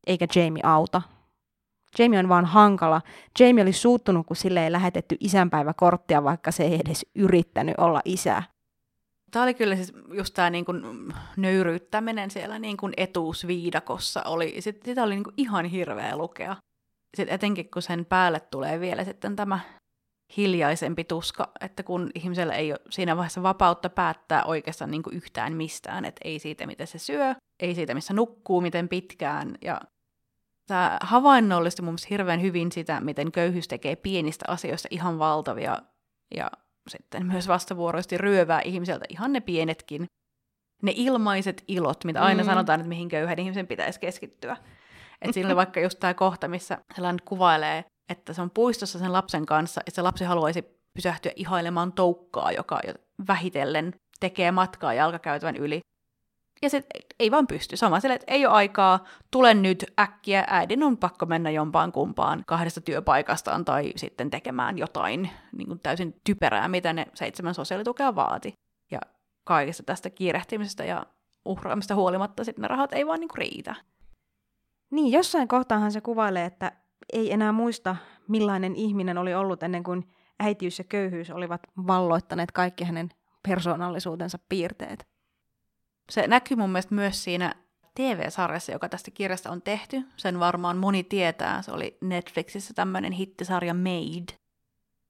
Eikä 0.08 0.28
Jamie 0.36 0.64
auta. 0.64 1.02
Jamie 2.00 2.20
on 2.20 2.30
vaan 2.30 2.46
hankala. 2.46 3.02
Jamie 3.40 3.62
oli 3.64 3.74
suuttunut, 3.74 4.28
kun 4.28 4.36
sille 4.36 4.64
ei 4.64 4.72
lähetetty 4.72 5.18
isänpäiväkorttia, 5.20 6.24
vaikka 6.24 6.52
se 6.52 6.64
ei 6.64 6.80
edes 6.86 7.06
yrittänyt 7.16 7.76
olla 7.78 8.02
isä. 8.06 8.44
Tämä 9.32 9.44
oli 9.44 9.54
kyllä 9.54 9.76
siis 9.76 9.94
just 10.14 10.34
tämä 10.34 10.50
niin 10.50 10.66
kuin 10.66 10.84
nöyryyttäminen 11.38 12.32
siellä 12.32 12.60
niin 12.60 12.78
kuin 12.78 12.94
etuusviidakossa. 12.98 14.24
Oli, 14.26 14.56
sit, 14.60 14.84
sitä 14.86 15.04
oli 15.04 15.14
niin 15.14 15.24
kuin 15.24 15.34
ihan 15.38 15.66
hirveä 15.66 16.18
lukea. 16.18 16.56
Sitten 17.18 17.36
etenkin 17.36 17.72
kun 17.72 17.82
sen 17.82 18.06
päälle 18.06 18.40
tulee 18.40 18.80
vielä 18.80 19.04
sitten 19.04 19.36
tämä 19.36 19.60
hiljaisempi 20.38 21.04
tuska, 21.04 21.52
että 21.62 21.84
kun 21.84 22.12
ihmisellä 22.16 22.54
ei 22.54 22.72
ole 22.72 22.80
siinä 22.90 23.18
vaiheessa 23.18 23.44
vapautta 23.44 23.90
päättää 23.90 24.44
oikeastaan 24.44 24.92
niin 24.92 25.04
kuin 25.04 25.16
yhtään 25.16 25.54
mistään, 25.54 26.06
että 26.06 26.22
ei 26.24 26.40
siitä, 26.40 26.68
miten 26.68 26.88
se 26.88 27.00
syö, 27.00 27.36
ei 27.60 27.76
siitä, 27.76 27.94
missä 27.94 28.14
nukkuu, 28.14 28.62
miten 28.62 28.90
pitkään. 28.90 29.56
Ja 29.62 29.82
tämä 30.68 30.98
havainnollisti 31.02 31.82
mun 31.82 31.96
hirveän 32.10 32.42
hyvin 32.42 32.72
sitä, 32.72 33.02
miten 33.02 33.32
köyhyys 33.32 33.68
tekee 33.68 33.96
pienistä 33.96 34.46
asioista 34.48 34.88
ihan 34.92 35.20
valtavia 35.20 35.82
ja 36.36 36.52
sitten 36.90 37.26
myös 37.26 37.48
vastavuoroisesti 37.48 38.18
ryövää 38.18 38.62
ihmiseltä 38.62 39.06
ihan 39.10 39.34
ne 39.34 39.40
pienetkin, 39.40 40.06
ne 40.84 40.92
ilmaiset 40.96 41.64
ilot, 41.68 42.06
mitä 42.06 42.22
aina 42.22 42.44
mm. 42.44 42.46
sanotaan, 42.46 42.80
että 42.80 42.90
mihin 42.90 43.10
köyhän 43.10 43.40
ihmisen 43.40 43.68
pitäisi 43.68 44.00
keskittyä. 44.00 44.58
Että 45.22 45.34
siinä 45.34 45.50
oli 45.50 45.56
vaikka 45.64 45.80
just 45.80 46.00
tämä 46.00 46.14
kohta, 46.14 46.48
missä 46.48 46.78
sellainen 46.96 47.26
kuvailee, 47.26 47.86
että 48.10 48.34
se 48.34 48.42
on 48.42 48.52
puistossa 48.52 49.00
sen 49.00 49.14
lapsen 49.14 49.46
kanssa, 49.46 49.82
että 49.82 49.96
se 49.96 50.02
lapsi 50.02 50.24
haluaisi 50.24 50.64
pysähtyä 50.94 51.32
ihailemaan 51.36 51.94
toukkaa, 51.94 52.52
joka 52.52 52.80
vähitellen 53.28 53.94
tekee 54.20 54.52
matkaa 54.52 54.94
jalkakäytävän 54.94 55.56
yli. 55.56 55.80
Ja 56.62 56.70
se 56.70 56.84
ei 57.20 57.32
vaan 57.32 57.48
pysty. 57.48 57.78
Sama 57.78 58.00
sille, 58.00 58.16
että 58.16 58.34
ei 58.34 58.46
ole 58.46 58.54
aikaa, 58.54 59.06
tule 59.32 59.54
nyt 59.54 59.86
äkkiä, 60.00 60.44
äidin 60.48 60.84
on 60.84 60.98
pakko 60.98 61.26
mennä 61.26 61.50
jompaan 61.50 61.92
kumpaan 61.92 62.44
kahdesta 62.48 62.82
työpaikastaan 62.82 63.66
tai 63.66 63.94
sitten 63.96 64.30
tekemään 64.30 64.78
jotain 64.78 65.30
niin 65.58 65.68
kuin 65.68 65.80
täysin 65.80 66.22
typerää, 66.24 66.68
mitä 66.68 66.94
ne 66.94 67.08
seitsemän 67.14 67.54
sosiaalitukea 67.54 68.16
vaati. 68.16 68.54
Ja 68.92 69.00
kaikesta 69.44 69.84
tästä 69.84 70.10
kiirehtimisestä 70.10 70.86
ja 70.86 71.06
uhraamista 71.46 71.96
huolimatta 71.96 72.44
sitten 72.44 72.62
ne 72.62 72.68
rahat 72.68 72.94
ei 72.94 73.08
vaan 73.08 73.20
niin 73.20 73.30
kuin 73.30 73.38
riitä. 73.38 73.76
Niin, 74.92 75.12
jossain 75.12 75.48
kohtaahan 75.48 75.92
se 75.92 76.02
kuvailee, 76.02 76.46
että 76.46 76.72
ei 77.14 77.34
enää 77.34 77.52
muista, 77.52 77.96
millainen 78.28 78.76
ihminen 78.76 79.18
oli 79.18 79.34
ollut 79.34 79.64
ennen 79.64 79.84
kuin 79.84 80.10
äitiys 80.40 80.80
ja 80.80 80.84
köyhyys 80.84 81.32
olivat 81.32 81.62
valloittaneet 81.88 82.52
kaikki 82.52 82.84
hänen 82.84 83.10
persoonallisuutensa 83.48 84.40
piirteet. 84.50 85.08
Se 86.10 86.28
näkyy 86.28 86.58
mun 86.58 86.70
mielestä 86.70 86.96
myös 86.96 87.24
siinä 87.24 87.56
TV-sarjassa, 87.96 88.72
joka 88.72 88.90
tästä 88.90 89.12
kirjasta 89.12 89.52
on 89.52 89.62
tehty. 89.62 90.02
Sen 90.18 90.40
varmaan 90.40 90.78
moni 90.78 91.04
tietää. 91.04 91.62
Se 91.62 91.72
oli 91.72 91.98
Netflixissä 92.02 92.74
tämmöinen 92.74 93.12
hittisarja 93.12 93.74
Made. 93.74 94.34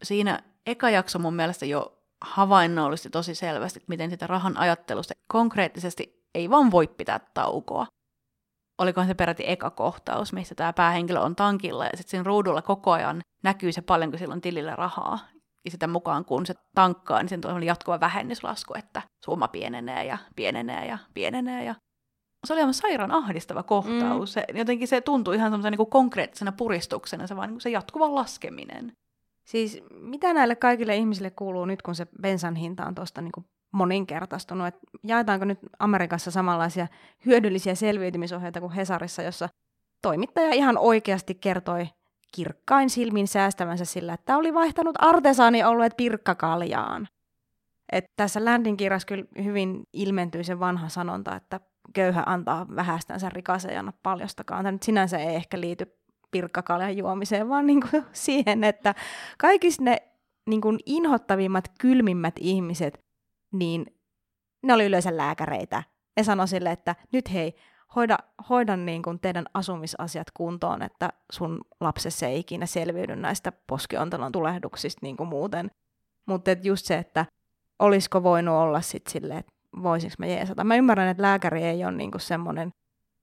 Siinä 0.04 0.44
eka 0.66 0.90
jakso 0.90 1.20
mun 1.20 1.36
mielestä 1.36 1.66
jo 1.66 2.02
havainnollisti 2.22 3.10
tosi 3.10 3.36
selvästi, 3.36 3.80
että 3.80 3.90
miten 3.90 4.10
sitä 4.10 4.28
rahan 4.28 4.58
ajattelusta 4.58 5.14
konkreettisesti 5.28 6.26
ei 6.36 6.50
vaan 6.50 6.72
voi 6.72 6.88
pitää 6.88 7.20
taukoa. 7.34 7.88
Olikohan 8.78 9.08
se 9.08 9.14
peräti 9.14 9.44
eka 9.48 9.70
kohtaus, 9.70 10.34
missä 10.34 10.56
tämä 10.56 10.74
päähenkilö 10.74 11.20
on 11.20 11.36
tankilla 11.36 11.86
ja 11.86 11.98
sitten 11.98 12.10
siinä 12.10 12.24
ruudulla 12.24 12.62
koko 12.62 12.92
ajan 12.92 13.22
näkyy 13.44 13.72
se 13.72 13.82
paljonko 13.82 14.18
sillä 14.18 14.34
on 14.34 14.42
tilillä 14.42 14.76
rahaa 14.76 15.20
ja 15.66 15.72
sitä 15.72 15.88
mukaan 15.88 16.26
kun 16.26 16.46
se 16.46 16.54
tankkaa, 16.76 17.20
niin 17.20 17.30
sen 17.30 17.42
on 17.46 17.64
jatkuva 17.64 18.00
vähennyslasku, 18.00 18.74
että 18.78 19.02
summa 19.26 19.48
pienenee 19.48 20.06
ja 20.06 20.18
pienenee 20.36 20.88
ja 20.88 20.98
pienenee. 21.14 21.64
Ja... 21.64 21.76
Se 22.48 22.54
oli 22.54 22.62
aivan 22.62 22.74
sairaan 22.74 23.12
ahdistava 23.12 23.64
kohtaus. 23.64 24.30
Mm. 24.30 24.34
Se, 24.34 24.46
jotenkin 24.54 24.88
se 24.88 25.02
tuntui 25.02 25.36
ihan 25.36 25.52
semmoisena 25.52 25.78
niin 25.78 25.90
konkreettisena 25.90 26.52
puristuksena, 26.52 27.28
se 27.28 27.36
vaan 27.36 27.50
niin 27.50 27.62
se 27.62 27.70
jatkuva 27.70 28.16
laskeminen. 28.16 28.92
Siis 29.46 29.84
mitä 29.92 30.34
näille 30.34 30.56
kaikille 30.56 30.96
ihmisille 30.96 31.32
kuuluu 31.32 31.66
nyt, 31.66 31.82
kun 31.82 31.96
se 31.96 32.08
bensan 32.22 32.56
hinta 32.56 32.86
on 32.86 32.96
tuosta 32.96 33.22
niin 33.22 33.46
moninkertaistunut? 33.74 34.68
Et 34.68 34.76
jaetaanko 35.04 35.46
nyt 35.46 35.60
Amerikassa 35.80 36.32
samanlaisia 36.32 36.88
hyödyllisiä 37.26 37.76
selviytymisohjeita 37.76 38.60
kuin 38.60 38.72
Hesarissa, 38.72 39.22
jossa 39.22 39.50
toimittaja 40.02 40.54
ihan 40.54 40.78
oikeasti 40.78 41.36
kertoi 41.36 41.88
kirkkain 42.36 42.90
silmin 42.90 43.28
säästävänsä 43.28 43.86
sillä, 43.86 44.14
että 44.14 44.38
oli 44.38 44.54
vaihtanut 44.54 44.96
olleet 45.68 45.98
pirkkakaljaan. 45.98 47.08
Et 47.92 48.06
tässä 48.16 48.46
Landin 48.46 48.78
kirjassa 48.78 49.06
kyllä 49.06 49.26
hyvin 49.44 49.84
ilmentyy 49.94 50.44
se 50.44 50.60
vanha 50.60 50.90
sanonta, 50.90 51.36
että 51.36 51.60
köyhä 51.94 52.24
antaa 52.26 52.66
vähästänsä 52.76 53.30
rikaseen 53.30 53.74
ja 53.74 53.80
anna 53.80 53.94
paljostakaan. 54.04 54.64
Tämä 54.64 54.72
nyt 54.72 54.84
sinänsä 54.84 55.18
ei 55.18 55.36
ehkä 55.36 55.60
liity 55.60 55.86
pirkkakaljan 56.32 56.98
juomiseen, 56.98 57.50
vaan 57.50 57.66
niin 57.66 57.82
kuin 57.90 58.06
siihen, 58.14 58.64
että 58.64 58.96
kaikissa 59.38 59.84
ne 59.84 59.98
niin 60.50 60.62
kuin 60.62 60.80
inhottavimmat, 60.86 61.66
kylmimmät 61.80 62.36
ihmiset, 62.40 63.06
niin 63.54 63.86
ne 64.64 64.74
oli 64.74 64.86
yleensä 64.86 65.18
lääkäreitä. 65.18 65.84
Ne 66.18 66.24
sanoi 66.24 66.48
sille, 66.48 66.72
että 66.72 66.96
nyt 67.14 67.34
hei, 67.34 67.56
hoida, 67.96 68.18
hoida 68.50 68.78
niin 68.78 69.02
kuin 69.04 69.20
teidän 69.20 69.46
asumisasiat 69.54 70.28
kuntoon, 70.34 70.82
että 70.82 71.10
sun 71.32 71.62
lapsessa 71.80 72.26
ei 72.26 72.40
ikinä 72.40 72.66
selviydy 72.66 73.16
näistä 73.16 73.52
poskiontelon 73.68 74.32
tulehduksista 74.32 75.00
niin 75.02 75.18
kuin 75.18 75.30
muuten. 75.30 75.72
Mutta 76.26 76.52
just 76.64 76.86
se, 76.86 76.98
että 76.98 77.26
olisiko 77.80 78.24
voinut 78.24 78.56
olla 78.56 78.82
sitten 78.82 79.12
silleen, 79.12 79.40
että 79.40 79.54
voisinko 79.84 80.16
mä 80.20 80.26
jeesata. 80.26 80.64
Mä 80.64 80.76
ymmärrän, 80.76 81.08
että 81.08 81.24
lääkäri 81.24 81.64
ei 81.64 81.86
ole 81.86 81.92
niin 81.92 82.12
semmoinen 82.18 82.72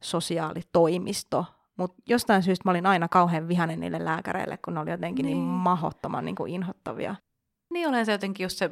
sosiaalitoimisto, 0.02 1.44
mutta 1.76 2.02
jostain 2.06 2.42
syystä 2.42 2.62
mä 2.64 2.70
olin 2.70 2.86
aina 2.86 3.08
kauhean 3.08 3.48
vihainen 3.48 3.80
niille 3.80 4.04
lääkäreille, 4.04 4.58
kun 4.64 4.74
ne 4.74 4.80
oli 4.80 4.90
jotenkin 4.90 5.26
niin, 5.26 5.38
niin 5.38 5.46
mahottoman 5.46 6.24
niin 6.24 6.34
kuin 6.34 6.52
inhottavia. 6.52 7.14
Niin 7.72 7.88
olen 7.88 8.06
se 8.06 8.12
jotenkin 8.12 8.44
just 8.44 8.58
se, 8.58 8.70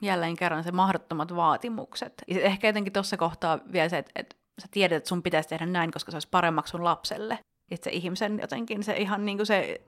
jälleen 0.00 0.36
kerran 0.36 0.64
se 0.64 0.72
mahdottomat 0.72 1.36
vaatimukset. 1.36 2.14
Ja 2.28 2.40
ehkä 2.40 2.66
jotenkin 2.66 2.92
tuossa 2.92 3.16
kohtaa 3.16 3.58
vielä 3.72 3.88
se, 3.88 3.98
että, 3.98 4.12
että 4.14 4.36
sä 4.62 4.68
tiedät, 4.70 4.96
että 4.96 5.08
sun 5.08 5.22
pitäisi 5.22 5.48
tehdä 5.48 5.66
näin, 5.66 5.90
koska 5.90 6.10
se 6.10 6.16
olisi 6.16 6.28
paremmaksi 6.30 6.70
sun 6.70 6.84
lapselle. 6.84 7.38
Että 7.70 7.84
se 7.84 7.90
ihmisen 7.90 8.38
jotenkin 8.38 8.84
se 8.84 8.96
ihan 8.96 9.24
niin 9.24 9.38
kuin 9.38 9.46
se, 9.46 9.80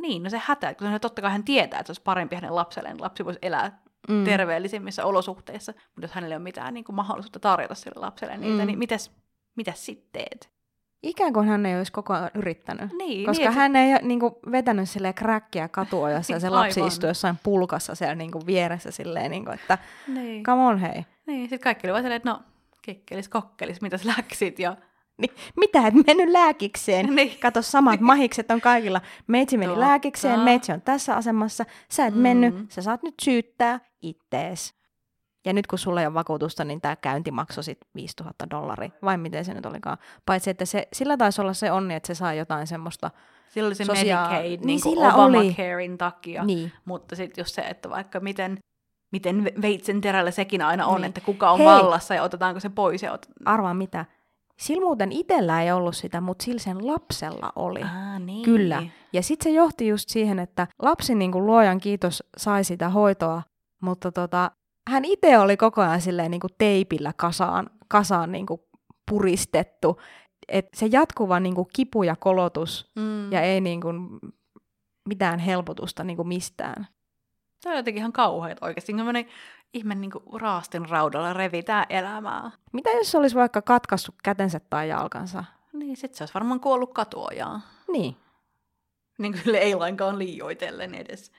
niin, 0.00 0.22
no 0.22 0.30
se 0.30 0.42
hätä, 0.44 0.74
kun 0.74 1.00
totta 1.00 1.22
kai 1.22 1.30
hän 1.30 1.44
tietää, 1.44 1.80
että 1.80 1.86
se 1.86 1.90
olisi 1.90 2.02
parempi 2.02 2.34
hänen 2.34 2.54
lapselleen, 2.54 3.00
lapsi 3.00 3.24
voisi 3.24 3.38
elää 3.42 3.82
mm. 4.08 4.24
terveellisimmissä 4.24 5.04
olosuhteissa, 5.04 5.72
mutta 5.72 6.02
jos 6.02 6.12
hänelle 6.12 6.34
ei 6.34 6.36
ole 6.36 6.42
mitään 6.42 6.74
niin 6.74 6.84
kuin 6.84 6.96
mahdollisuutta 6.96 7.40
tarjota 7.40 7.74
sille 7.74 8.00
lapselle 8.00 8.36
niitä, 8.36 8.62
mm. 8.62 8.66
niin 8.66 8.78
mitäs, 8.78 9.10
mitäs 9.56 9.86
sitten 9.86 10.08
teet? 10.12 10.54
Ikään 11.02 11.32
kuin 11.32 11.48
hän 11.48 11.66
ei 11.66 11.76
olisi 11.76 11.92
koko 11.92 12.12
ajan 12.12 12.30
yrittänyt. 12.34 12.92
Niin, 12.98 13.26
koska 13.26 13.44
niin, 13.44 13.54
hän 13.54 13.76
ei 13.76 13.92
ole 13.92 14.00
niin 14.02 14.20
kuin, 14.20 14.34
vetänyt 14.50 14.88
sille 14.88 15.12
kräkkiä 15.12 15.68
katuojassa 15.68 16.32
ja 16.32 16.40
se 16.40 16.48
lapsi 16.58 16.86
istuu 16.86 17.08
jossain 17.08 17.36
pulkassa 17.42 17.94
siellä 17.94 18.14
niin 18.14 18.30
kuin, 18.30 18.46
vieressä 18.46 18.90
silleen, 18.90 19.30
niin 19.30 19.44
kuin, 19.44 19.54
että 19.54 19.78
niin. 20.08 20.42
come 20.42 20.62
on 20.62 20.78
hei. 20.78 21.06
Niin, 21.26 21.42
sitten 21.42 21.64
kaikki 21.64 21.90
oli 21.90 21.98
silleen, 21.98 22.16
että 22.16 22.30
no 22.30 22.40
kekkelis, 22.84 23.28
kokkelis, 23.28 23.80
mitä 23.80 23.98
sä 23.98 24.08
läksit 24.16 24.58
ja 24.58 24.76
niin, 25.18 25.30
mitä, 25.56 25.86
et 25.86 25.94
mennyt 26.06 26.28
lääkikseen? 26.28 27.14
niin. 27.14 27.38
Kato, 27.40 27.62
samat 27.62 28.00
mahikset 28.00 28.50
on 28.50 28.60
kaikilla. 28.60 29.00
Meitsi 29.26 29.58
meni 29.58 29.68
Totta. 29.68 29.80
lääkikseen, 29.80 30.40
meitsi 30.40 30.72
on 30.72 30.82
tässä 30.82 31.16
asemassa, 31.16 31.64
sä 31.90 32.06
et 32.06 32.14
mm. 32.14 32.20
mennyt, 32.20 32.54
sä 32.68 32.82
saat 32.82 33.02
nyt 33.02 33.14
syyttää 33.22 33.80
ittees. 34.02 34.74
Ja 35.44 35.52
nyt 35.52 35.66
kun 35.66 35.78
sulla 35.78 36.00
ei 36.00 36.06
ole 36.06 36.14
vakuutusta, 36.14 36.64
niin 36.64 36.80
tämä 36.80 36.96
käynti 36.96 37.30
maksoi 37.30 37.64
sit 37.64 37.78
5000 37.94 38.50
dollaria, 38.50 38.90
vai 39.02 39.18
miten 39.18 39.44
se 39.44 39.54
nyt 39.54 39.66
olikaan. 39.66 39.98
Paitsi, 40.26 40.50
että 40.50 40.64
se, 40.64 40.88
sillä 40.92 41.16
taisi 41.16 41.40
olla 41.40 41.52
se 41.52 41.72
onni, 41.72 41.94
että 41.94 42.06
se 42.06 42.14
saa 42.14 42.34
jotain 42.34 42.66
semmoista 42.66 43.10
Sillä 43.48 43.66
oli 43.66 43.74
se 43.74 43.84
sosia- 43.84 44.22
Medicaid 44.22 44.44
niin, 44.44 44.66
niin 44.66 44.80
sillä 44.80 45.14
Obamacarein 45.14 45.98
takia, 45.98 46.44
niin. 46.44 46.72
mutta 46.84 47.16
sitten 47.16 47.42
just 47.42 47.54
se, 47.54 47.62
että 47.62 47.90
vaikka 47.90 48.20
miten 48.20 48.58
miten 49.14 49.50
veitsen 49.62 50.00
terällä 50.00 50.30
sekin 50.30 50.62
aina 50.62 50.86
on, 50.86 51.00
niin. 51.00 51.08
että 51.08 51.20
kuka 51.20 51.50
on 51.50 51.58
Hei. 51.58 51.66
vallassa 51.66 52.14
ja 52.14 52.22
otetaanko 52.22 52.60
se 52.60 52.68
pois. 52.68 53.02
Ja 53.02 53.12
ot... 53.12 53.26
Arvaa 53.44 53.74
mitä. 53.74 54.04
Sillä 54.58 54.84
muuten 54.84 55.12
itsellä 55.12 55.62
ei 55.62 55.72
ollut 55.72 55.96
sitä, 55.96 56.20
mutta 56.20 56.44
sillä 56.44 56.58
sen 56.58 56.86
lapsella 56.86 57.52
oli. 57.56 57.82
Ah, 57.82 58.20
niin. 58.20 58.42
Kyllä. 58.42 58.82
Ja 59.12 59.22
sitten 59.22 59.44
se 59.44 59.56
johti 59.56 59.88
just 59.88 60.08
siihen, 60.08 60.38
että 60.38 60.66
lapsi 60.82 61.14
niin 61.14 61.32
kuin 61.32 61.46
luojan 61.46 61.80
kiitos 61.80 62.22
sai 62.36 62.64
sitä 62.64 62.88
hoitoa, 62.88 63.42
Mutta 63.82 64.12
tota, 64.12 64.50
hän 64.90 65.04
itse 65.04 65.38
oli 65.38 65.56
koko 65.56 65.82
ajan 65.82 66.00
silleen 66.00 66.30
niin 66.30 66.40
kuin 66.40 66.54
teipillä 66.58 67.12
kasaan, 67.16 67.70
kasaan 67.88 68.32
niin 68.32 68.46
kuin 68.46 68.60
puristettu. 69.10 70.00
Et 70.48 70.68
se 70.74 70.86
jatkuva 70.86 71.40
niin 71.40 71.54
kuin 71.54 71.68
kipu 71.72 72.02
ja 72.02 72.16
kolotus 72.16 72.90
mm. 72.96 73.32
ja 73.32 73.40
ei 73.40 73.60
niin 73.60 73.80
kuin 73.80 73.98
mitään 75.08 75.38
helpotusta 75.38 76.04
niin 76.04 76.16
kuin 76.16 76.28
mistään. 76.28 76.86
Tämä 77.62 77.72
on 77.72 77.76
jotenkin 77.76 78.00
ihan 78.00 78.12
kauheat 78.12 78.58
oikeasti. 78.60 78.94
Tämmöinen 78.94 79.26
ihme 79.74 79.94
niin 79.94 80.10
kuin 80.10 80.40
raastin 80.40 80.88
raudalla 80.88 81.32
revitää 81.32 81.86
elämää. 81.88 82.50
Mitä 82.72 82.90
jos 82.90 83.10
se 83.10 83.18
olisi 83.18 83.36
vaikka 83.36 83.62
katkaissut 83.62 84.14
kätensä 84.22 84.60
tai 84.60 84.88
jalkansa? 84.88 85.44
Niin, 85.72 85.96
sit 85.96 86.14
se 86.14 86.22
olisi 86.22 86.34
varmaan 86.34 86.60
kuollut 86.60 86.94
katuojaan. 86.94 87.62
Niin. 87.92 88.16
Niin 89.18 89.32
kyllä 89.44 89.58
ei 89.58 89.74
lainkaan 89.74 90.18
liioitellen 90.18 90.94
edes. 90.94 91.32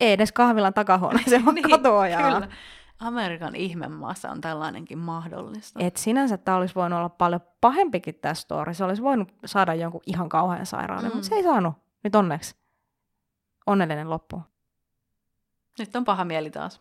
Ei 0.00 0.12
edes 0.12 0.32
kahvilan 0.32 0.74
takahuoneeseen, 0.74 1.44
vaan 1.44 1.54
niin, 1.54 1.70
katuojaan. 1.70 2.42
Kyllä. 2.42 2.56
Amerikan 2.98 3.56
ihmemaassa 3.56 4.30
on 4.30 4.40
tällainenkin 4.40 4.98
mahdollista. 4.98 5.80
Et 5.82 5.96
sinänsä 5.96 6.36
tämä 6.36 6.56
olisi 6.56 6.74
voinut 6.74 6.96
olla 6.96 7.08
paljon 7.08 7.40
pahempikin 7.60 8.14
tämä 8.14 8.34
story. 8.34 8.74
Se 8.74 8.84
olisi 8.84 9.02
voinut 9.02 9.28
saada 9.44 9.74
jonkun 9.74 10.00
ihan 10.06 10.28
kauhean 10.28 10.66
sairauden, 10.66 11.10
mm. 11.10 11.14
mutta 11.14 11.28
se 11.28 11.34
ei 11.34 11.42
saanut. 11.42 11.74
Nyt 12.04 12.14
onneksi. 12.14 12.56
Onnellinen 13.66 14.10
loppu. 14.10 14.42
Nyt 15.78 15.96
on 15.96 16.04
paha 16.04 16.24
mieli 16.24 16.50
taas. 16.50 16.80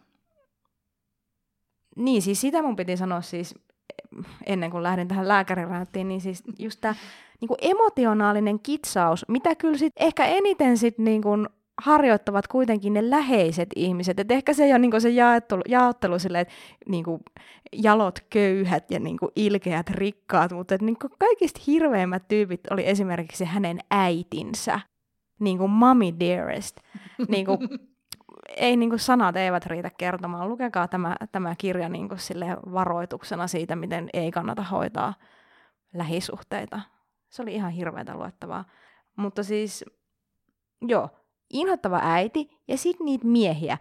Niin, 1.95 2.21
siis 2.21 2.41
sitä 2.41 2.62
mun 2.62 2.75
piti 2.75 2.97
sanoa 2.97 3.21
siis 3.21 3.55
ennen 4.45 4.71
kuin 4.71 4.83
lähdin 4.83 5.07
tähän 5.07 5.27
lääkäriräättiin, 5.27 6.07
niin 6.07 6.21
siis 6.21 6.43
just 6.59 6.81
tämä 6.81 6.95
niin 7.41 7.57
emotionaalinen 7.62 8.59
kitsaus, 8.59 9.25
mitä 9.27 9.55
kyllä 9.55 9.77
sit 9.77 9.93
ehkä 9.95 10.25
eniten 10.25 10.77
sit 10.77 10.97
niin 10.97 11.21
kuin 11.21 11.47
harjoittavat 11.81 12.47
kuitenkin 12.47 12.93
ne 12.93 13.09
läheiset 13.09 13.69
ihmiset. 13.75 14.19
Et 14.19 14.31
ehkä 14.31 14.53
se 14.53 14.63
ei 14.63 14.71
ole 14.71 14.79
niin 14.79 15.01
se 15.01 15.09
jaottelu, 15.09 15.62
jaottelu 15.67 16.19
sille, 16.19 16.39
että 16.39 16.53
niin 16.88 17.05
jalot 17.73 18.19
köyhät 18.29 18.91
ja 18.91 19.00
niin 19.00 19.17
ilkeät 19.35 19.89
rikkaat, 19.89 20.51
mutta 20.51 20.75
niin 20.81 20.97
kaikista 21.19 21.59
hirveimmät 21.67 22.27
tyypit 22.27 22.62
oli 22.71 22.88
esimerkiksi 22.88 23.45
hänen 23.45 23.79
äitinsä, 23.91 24.79
niin 25.39 25.57
kuin 25.57 25.71
mommy 25.71 26.05
dearest. 26.19 26.77
niin 27.27 27.45
kuin, 27.45 27.59
ei 28.57 28.77
niin 28.77 28.89
kuin 28.89 29.00
sanat 29.00 29.36
eivät 29.36 29.65
riitä 29.65 29.89
kertomaan. 29.98 30.50
Lukekaa 30.50 30.88
tämä, 30.88 31.15
tämä 31.31 31.55
kirja 31.57 31.89
niin 31.89 32.10
kuin 32.10 32.19
sille 32.19 32.45
varoituksena 32.74 33.48
siitä, 33.48 33.75
miten 33.75 34.10
ei 34.13 34.31
kannata 34.31 34.63
hoitaa 34.63 35.13
lähisuhteita. 35.93 36.81
Se 37.29 37.41
oli 37.41 37.55
ihan 37.55 37.72
hirveätä 37.72 38.15
luettavaa. 38.15 38.65
Mutta 39.15 39.43
siis, 39.43 39.86
joo, 40.81 41.10
inhottava 41.50 42.00
äiti 42.03 42.62
ja 42.67 42.77
sitten 42.77 43.05
niitä 43.05 43.27
miehiä. 43.27 43.77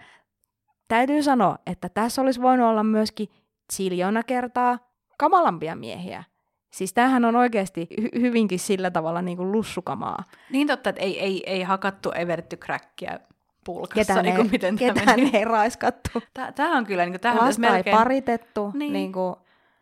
Täytyy 0.89 1.23
sanoa, 1.23 1.59
että 1.67 1.89
tässä 1.89 2.23
olisi 2.23 2.43
voinut 2.43 2.69
olla 2.69 2.85
myöskin 2.85 3.29
siljona 3.71 4.23
kertaa 4.23 4.79
kamalampia 5.19 5.77
miehiä. 5.77 6.25
Siis 6.71 6.93
tämähän 6.93 7.25
on 7.25 7.37
oikeasti 7.37 7.89
hy- 8.01 8.21
hyvinkin 8.21 8.59
sillä 8.59 8.91
tavalla 8.91 9.23
niin 9.23 9.37
kuin 9.37 9.53
lussukamaa. 9.53 10.25
Niin 10.51 10.67
totta, 10.67 10.91
että 10.91 11.03
ei, 11.03 11.21
ei, 11.21 11.43
ei 11.47 11.63
hakattu 11.63 12.11
evertty 12.11 12.57
crackia 12.57 13.19
pulkassa. 13.65 14.15
Ketään, 14.15 14.25
niin 14.25 14.37
ei, 14.37 14.45
miten 14.45 14.77
ketään 14.77 15.21
ei 15.33 15.45
raiskattu. 15.45 16.11
Tämä 16.55 16.77
on 16.77 16.87
kyllä, 16.87 17.07
niin 17.07 17.21
kuin, 17.21 17.37
Lasta 17.37 17.61
melkein... 17.61 17.87
ei 17.87 17.99
paritettu. 17.99 18.71
Niin. 18.75 18.93
niin 18.93 19.13
kuin... 19.13 19.37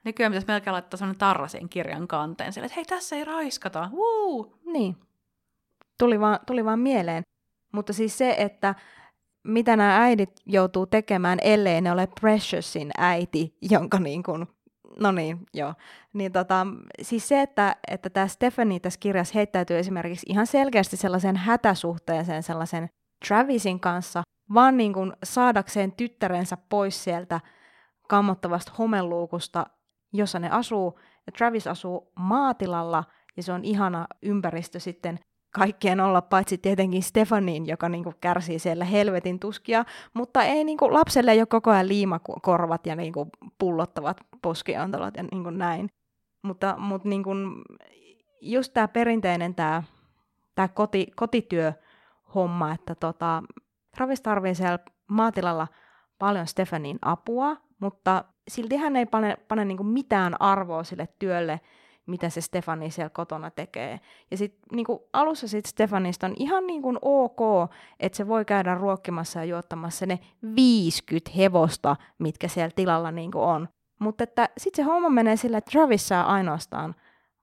Nykyään 0.04 0.32
pitäisi 0.32 0.46
melkein 0.46 0.72
laittaa 0.72 0.98
sellainen 0.98 1.18
tarra 1.18 1.48
siihen 1.48 1.68
kirjan 1.68 2.08
kanteen, 2.08 2.52
sille, 2.52 2.66
että 2.66 2.76
hei, 2.76 2.84
tässä 2.84 3.16
ei 3.16 3.24
raiskata. 3.24 3.90
Woo! 3.92 4.52
Niin. 4.72 4.96
Tuli 5.98 6.20
vaan, 6.20 6.38
tuli 6.46 6.64
vaan 6.64 6.78
mieleen. 6.78 7.22
Mutta 7.72 7.92
siis 7.92 8.18
se, 8.18 8.34
että 8.38 8.74
mitä 9.44 9.76
nämä 9.76 10.02
äidit 10.02 10.30
joutuu 10.46 10.86
tekemään, 10.86 11.38
ellei 11.42 11.80
ne 11.80 11.92
ole 11.92 12.08
Precious'in 12.20 12.90
äiti, 12.98 13.56
jonka 13.70 13.98
niin 13.98 14.22
kuin, 14.22 14.46
no 15.00 15.12
niin, 15.12 15.46
joo. 15.54 15.74
Niin 16.12 16.32
tota, 16.32 16.66
siis 17.02 17.28
se, 17.28 17.42
että, 17.42 17.76
että 17.88 18.10
tämä 18.10 18.28
Stephanie 18.28 18.80
tässä 18.80 19.00
kirjassa 19.00 19.32
heittäytyy 19.34 19.78
esimerkiksi 19.78 20.26
ihan 20.28 20.46
selkeästi 20.46 20.96
sellaisen 20.96 21.36
hätäsuhteeseen 21.36 22.42
sellaisen 22.42 22.90
Travisin 23.28 23.80
kanssa, 23.80 24.22
vaan 24.54 24.76
niin 24.76 24.92
kuin 24.92 25.12
saadakseen 25.24 25.92
tyttärensä 25.92 26.56
pois 26.68 27.04
sieltä 27.04 27.40
kammottavasta 28.08 28.72
homeluukusta, 28.78 29.66
jossa 30.12 30.38
ne 30.38 30.50
asuu. 30.50 30.98
Ja 31.26 31.32
Travis 31.32 31.66
asuu 31.66 32.12
maatilalla, 32.16 33.04
ja 33.36 33.42
se 33.42 33.52
on 33.52 33.64
ihana 33.64 34.06
ympäristö 34.22 34.80
sitten 34.80 35.18
kaikkien 35.54 36.00
olla, 36.00 36.22
paitsi 36.22 36.58
tietenkin 36.58 37.02
Stefanin, 37.02 37.66
joka 37.66 37.88
niin 37.88 38.04
kuin 38.04 38.16
kärsii 38.20 38.58
siellä 38.58 38.84
helvetin 38.84 39.38
tuskia, 39.40 39.84
mutta 40.14 40.42
ei 40.42 40.64
niin 40.64 40.78
kuin, 40.78 40.94
lapselle 40.94 41.32
ole 41.32 41.46
koko 41.46 41.70
ajan 41.70 41.88
liimakorvat 41.88 42.86
ja 42.86 42.96
niin 42.96 43.12
kuin, 43.12 43.30
pullottavat 43.58 44.16
poskiontalot 44.42 45.16
ja 45.16 45.22
niin 45.22 45.42
kuin 45.42 45.58
näin. 45.58 45.90
Mutta, 46.42 46.74
mutta 46.78 47.08
niin 47.08 47.22
kuin, 47.22 47.62
just 48.40 48.72
tämä 48.74 48.88
perinteinen 48.88 49.54
tämä, 49.54 49.82
tämä 50.54 50.68
koti, 50.68 51.06
kotityöhomma, 52.30 52.72
että 52.72 52.94
tota, 52.94 53.42
Travis 53.96 54.20
tarvii 54.20 54.54
siellä 54.54 54.78
maatilalla 55.08 55.68
paljon 56.18 56.46
Stefanin 56.46 56.98
apua, 57.02 57.56
mutta 57.80 58.24
silti 58.48 58.76
hän 58.76 58.96
ei 58.96 59.06
pane, 59.06 59.36
pane 59.48 59.64
niin 59.64 59.76
kuin 59.76 59.86
mitään 59.86 60.40
arvoa 60.40 60.84
sille 60.84 61.08
työlle, 61.18 61.60
mitä 62.06 62.28
se 62.28 62.40
Stefani 62.40 62.90
siellä 62.90 63.10
kotona 63.10 63.50
tekee. 63.50 64.00
Ja 64.30 64.36
sitten 64.36 64.60
niin 64.72 64.86
alussa 65.12 65.48
sit 65.48 65.66
Stefanista 65.66 66.26
on 66.26 66.34
ihan 66.38 66.66
niin 66.66 66.82
kuin 66.82 66.98
ok, 67.02 67.70
että 68.00 68.16
se 68.16 68.28
voi 68.28 68.44
käydä 68.44 68.74
ruokkimassa 68.74 69.38
ja 69.38 69.44
juottamassa 69.44 70.06
ne 70.06 70.18
50 70.56 71.30
hevosta, 71.36 71.96
mitkä 72.18 72.48
siellä 72.48 72.72
tilalla 72.76 73.10
niin 73.10 73.30
kuin 73.30 73.44
on. 73.44 73.68
Mutta 74.00 74.24
sitten 74.58 74.84
se 74.84 74.90
homma 74.90 75.10
menee 75.10 75.36
sillä, 75.36 75.58
että 75.58 75.70
Travis 75.70 76.08
saa 76.08 76.32
ainoastaan 76.32 76.94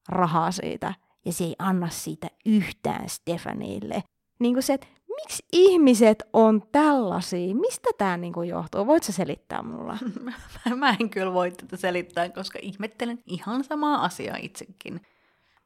rahaa 0.10 0.52
siitä, 0.52 0.94
ja 1.26 1.34
se 1.34 1.44
ei 1.44 1.56
anna 1.60 1.90
siitä 1.90 2.28
yhtään 2.46 3.10
Stefanille. 3.10 4.04
Niin 4.40 4.54
kuin 4.54 4.64
se, 4.64 4.74
että 4.74 4.88
miksi 5.16 5.46
ihmiset 5.54 6.24
on 6.34 6.62
tällaisia? 6.72 7.56
Mistä 7.56 7.90
tämä 7.98 8.18
niinku 8.18 8.42
johtuu? 8.42 8.88
Voit 8.88 9.04
sä 9.04 9.12
selittää 9.12 9.62
mulla? 9.62 9.98
Mä 10.76 10.96
en 11.00 11.10
kyllä 11.10 11.34
voi 11.34 11.52
tätä 11.52 11.78
selittää, 11.78 12.30
koska 12.30 12.60
ihmettelen 12.62 13.20
ihan 13.26 13.64
samaa 13.64 14.06
asiaa 14.06 14.38
itsekin. 14.42 15.02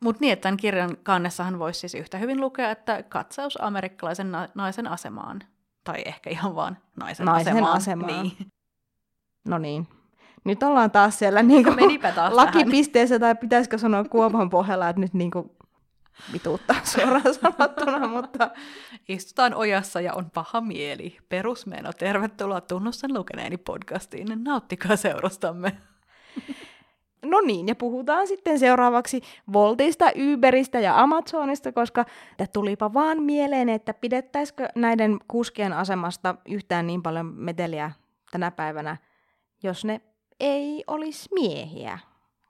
Mutta 0.04 0.20
niin, 0.22 0.34
että 0.34 0.44
tämän 0.44 0.58
kirjan 0.58 0.98
kannessahan 1.04 1.60
voisi 1.60 1.80
siis 1.80 1.96
yhtä 1.96 2.18
hyvin 2.18 2.42
lukea, 2.42 2.72
että 2.72 3.04
katsaus 3.04 3.62
amerikkalaisen 3.62 4.32
na- 4.32 4.50
naisen 4.56 4.88
asemaan. 4.88 5.42
Tai 5.84 6.02
ehkä 6.06 6.30
ihan 6.30 6.56
vaan 6.56 6.78
naisen, 6.96 7.26
naisen 7.26 7.54
asemaan. 7.54 7.78
asemaan. 7.78 8.24
Niin. 8.24 8.52
No 9.48 9.58
niin. 9.58 9.88
Nyt 10.44 10.64
ollaan 10.64 10.92
taas 10.92 11.20
siellä 11.20 11.44
niinku 11.44 11.72
taas 12.16 12.34
lakipisteessä, 12.34 13.20
tähän. 13.20 13.36
tai 13.36 13.42
pitäisikö 13.42 13.78
sanoa 13.78 14.04
kuopan 14.04 14.50
pohjalla, 14.50 14.90
että 14.90 15.00
nyt 15.00 15.14
niinku 15.14 15.56
vituutta 16.34 16.76
suoraan 16.94 17.34
sanottuna, 17.34 18.08
mutta... 18.08 18.50
Istutaan 19.10 19.54
ojassa 19.54 20.02
ja 20.02 20.14
on 20.14 20.32
paha 20.32 20.62
mieli. 20.62 21.18
Perusmeno, 21.30 21.94
tervetuloa 21.94 22.62
tunnustan 22.62 23.14
lukeneeni 23.14 23.58
podcastiin. 23.58 24.28
Nauttikaa 24.44 24.96
seurastamme. 24.96 25.78
No 27.26 27.42
niin, 27.42 27.68
ja 27.68 27.76
puhutaan 27.76 28.28
sitten 28.28 28.60
seuraavaksi 28.60 29.22
Voltista, 29.54 30.06
Uberistä 30.34 30.80
ja 30.80 31.02
Amazonista, 31.02 31.72
koska 31.72 32.06
tulipa 32.54 32.94
vaan 32.94 33.22
mieleen, 33.24 33.70
että 33.70 33.94
pidettäisikö 33.94 34.68
näiden 34.76 35.20
kuskien 35.28 35.74
asemasta 35.74 36.36
yhtään 36.50 36.88
niin 36.88 37.04
paljon 37.04 37.26
meteliä 37.26 37.92
tänä 38.32 38.52
päivänä, 38.52 38.98
jos 39.64 39.86
ne 39.86 40.02
ei 40.40 40.84
olisi 40.88 41.30
miehiä. 41.34 42.00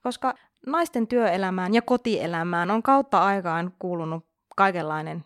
Koska 0.04 0.34
naisten 0.68 1.08
työelämään 1.08 1.74
ja 1.74 1.82
kotielämään 1.82 2.72
on 2.72 2.84
kautta 2.84 3.24
aikaan 3.24 3.74
kuulunut 3.80 4.26
kaikenlainen 4.56 5.26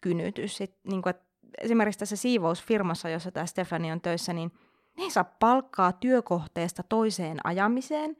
kynytys. 0.00 0.56
Sit, 0.56 0.76
niin 0.84 1.02
kuin, 1.02 1.14
esimerkiksi 1.60 1.98
tässä 1.98 2.16
siivousfirmassa, 2.16 3.08
jossa 3.08 3.30
tämä 3.30 3.46
Stefani 3.46 3.92
on 3.92 4.00
töissä, 4.00 4.32
niin 4.32 4.52
ne 4.96 5.04
ei 5.04 5.10
saa 5.10 5.24
palkkaa 5.24 5.92
työkohteesta 5.92 6.82
toiseen 6.82 7.38
ajamiseen. 7.44 8.16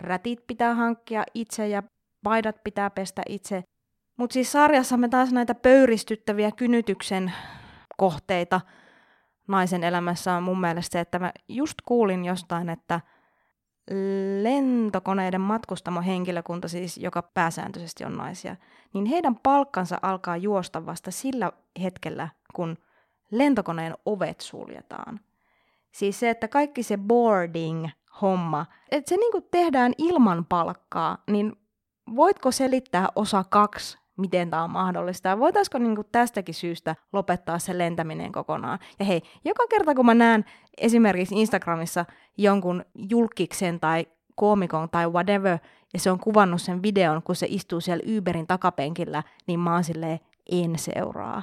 Rätit 0.00 0.46
pitää 0.46 0.74
hankkia 0.74 1.24
itse 1.34 1.68
ja 1.68 1.82
paidat 2.24 2.64
pitää 2.64 2.90
pestä 2.90 3.22
itse. 3.28 3.64
Mutta 4.16 4.34
siis 4.34 4.52
sarjassa 4.52 4.96
me 4.96 5.08
taas 5.08 5.32
näitä 5.32 5.54
pöyristyttäviä 5.54 6.50
kynytyksen 6.52 7.32
kohteita 7.96 8.60
naisen 9.48 9.84
elämässä 9.84 10.34
on 10.34 10.42
mun 10.42 10.60
mielestä 10.60 10.92
se, 10.92 11.00
että 11.00 11.18
mä 11.18 11.32
just 11.48 11.74
kuulin 11.84 12.24
jostain, 12.24 12.68
että– 12.68 13.00
lentokoneiden 14.42 15.40
matkustamohenkilökunta 15.40 16.68
siis, 16.68 16.98
joka 16.98 17.22
pääsääntöisesti 17.22 18.04
on 18.04 18.16
naisia, 18.16 18.56
niin 18.94 19.06
heidän 19.06 19.36
palkkansa 19.36 19.98
alkaa 20.02 20.36
juosta 20.36 20.86
vasta 20.86 21.10
sillä 21.10 21.52
hetkellä, 21.82 22.28
kun 22.54 22.78
lentokoneen 23.30 23.94
ovet 24.06 24.40
suljetaan. 24.40 25.20
Siis 25.92 26.20
se, 26.20 26.30
että 26.30 26.48
kaikki 26.48 26.82
se 26.82 26.96
boarding-homma, 26.96 28.66
että 28.90 29.08
se 29.08 29.16
niinku 29.16 29.40
tehdään 29.40 29.92
ilman 29.98 30.44
palkkaa, 30.48 31.18
niin 31.30 31.52
voitko 32.16 32.50
selittää 32.50 33.08
osa 33.16 33.44
kaksi 33.48 34.01
miten 34.16 34.50
tämä 34.50 34.64
on 34.64 34.70
mahdollista. 34.70 35.28
Ja 35.28 35.38
voitaisiko 35.38 35.78
niin 35.78 35.94
kuin 35.94 36.08
tästäkin 36.12 36.54
syystä 36.54 36.96
lopettaa 37.12 37.58
se 37.58 37.78
lentäminen 37.78 38.32
kokonaan. 38.32 38.78
Ja 38.98 39.04
hei, 39.04 39.22
joka 39.44 39.66
kerta 39.70 39.94
kun 39.94 40.06
mä 40.06 40.14
näen 40.14 40.44
esimerkiksi 40.78 41.40
Instagramissa 41.40 42.04
jonkun 42.38 42.84
julkiksen 42.94 43.80
tai 43.80 44.06
koomikon 44.34 44.90
tai 44.90 45.08
whatever, 45.08 45.58
ja 45.92 45.98
se 45.98 46.10
on 46.10 46.18
kuvannut 46.18 46.62
sen 46.62 46.82
videon, 46.82 47.22
kun 47.22 47.36
se 47.36 47.46
istuu 47.50 47.80
siellä 47.80 48.16
Uberin 48.16 48.46
takapenkillä, 48.46 49.22
niin 49.46 49.60
mä 49.60 49.74
oon 49.74 49.84
silleen, 49.84 50.20
en 50.52 50.78
seuraa 50.78 51.42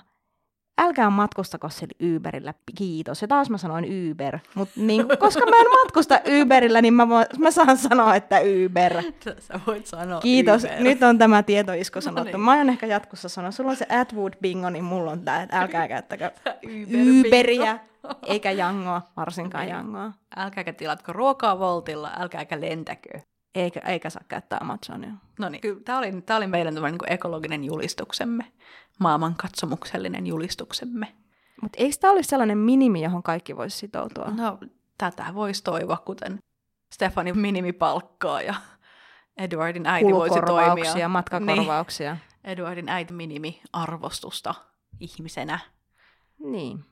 älkää 0.79 1.09
matkustako 1.09 1.69
sillä 1.69 2.15
Uberillä, 2.15 2.53
kiitos. 2.77 3.21
Ja 3.21 3.27
taas 3.27 3.49
mä 3.49 3.57
sanoin 3.57 3.85
Uber, 4.11 4.39
mutta 4.55 4.73
niin, 4.77 5.05
koska 5.19 5.45
mä 5.45 5.55
en 5.59 5.71
matkusta 5.83 6.19
Uberillä, 6.41 6.81
niin 6.81 6.93
mä, 6.93 7.07
mä 7.39 7.51
saan 7.51 7.77
sanoa, 7.77 8.15
että 8.15 8.37
Uber. 8.65 8.93
Sä 9.39 9.59
voit 9.67 9.85
sanoa 9.87 10.19
Kiitos, 10.21 10.63
Uber. 10.63 10.79
nyt 10.81 11.03
on 11.03 11.17
tämä 11.17 11.43
tietoisko 11.43 11.97
No 11.97 12.01
sanottu. 12.01 12.23
niin. 12.37 12.41
Mä 12.41 12.51
aion 12.51 12.69
ehkä 12.69 12.85
jatkossa 12.85 13.29
sanoa, 13.29 13.51
sulla 13.51 13.69
on 13.69 13.75
se 13.75 13.85
Atwood 14.01 14.33
bingo, 14.41 14.69
niin 14.69 14.83
mulla 14.83 15.11
on 15.11 15.21
tää, 15.21 15.43
että 15.43 15.59
älkää 15.59 15.87
käyttäkö 15.87 16.31
Uber-bingo. 16.65 17.27
Uberiä, 17.27 17.79
eikä 18.25 18.51
jangoa, 18.51 19.01
varsinkaan 19.17 19.65
Niin. 19.65 19.73
jangoa. 19.75 20.11
Älkääkä 20.37 20.73
tilatko 20.73 21.13
ruokaa 21.13 21.59
Voltilla, 21.59 22.11
älkääkä 22.19 22.61
lentäkö. 22.61 23.19
Eikä, 23.55 23.79
eikä 23.79 24.09
saa 24.09 24.23
käyttää 24.27 24.59
Amazonia. 24.61 25.11
No 25.39 25.49
niin, 25.49 25.61
kyllä 25.61 25.81
tämä 25.85 25.97
oli, 25.97 26.21
tää 26.21 26.37
oli 26.37 26.47
meidän 26.47 26.75
niin 26.75 26.95
ekologinen 27.07 27.63
julistuksemme, 27.63 28.51
maailman 28.99 29.35
katsomuksellinen 29.35 30.27
julistuksemme. 30.27 31.15
Mutta 31.61 31.77
eikö 31.81 31.95
tämä 31.99 32.13
olisi 32.13 32.29
sellainen 32.29 32.57
minimi, 32.57 33.01
johon 33.01 33.23
kaikki 33.23 33.57
voisi 33.57 33.77
sitoutua? 33.77 34.25
No, 34.25 34.57
tätä 34.97 35.25
voisi 35.33 35.63
toivoa, 35.63 35.97
kuten 35.97 36.39
Stefani 36.93 37.33
minimipalkkaa 37.33 38.41
ja 38.41 38.53
Edwardin 39.37 39.85
äiti 39.87 40.11
voisi 40.13 40.33
toimia. 40.33 40.45
Kulukorvauksia, 40.45 41.09
matkakorvauksia. 41.09 42.13
Niin, 42.13 42.21
Edwardin 42.43 42.89
äiti 42.89 43.13
minimi-arvostusta 43.13 44.55
ihmisenä. 44.99 45.59
Niin. 46.39 46.85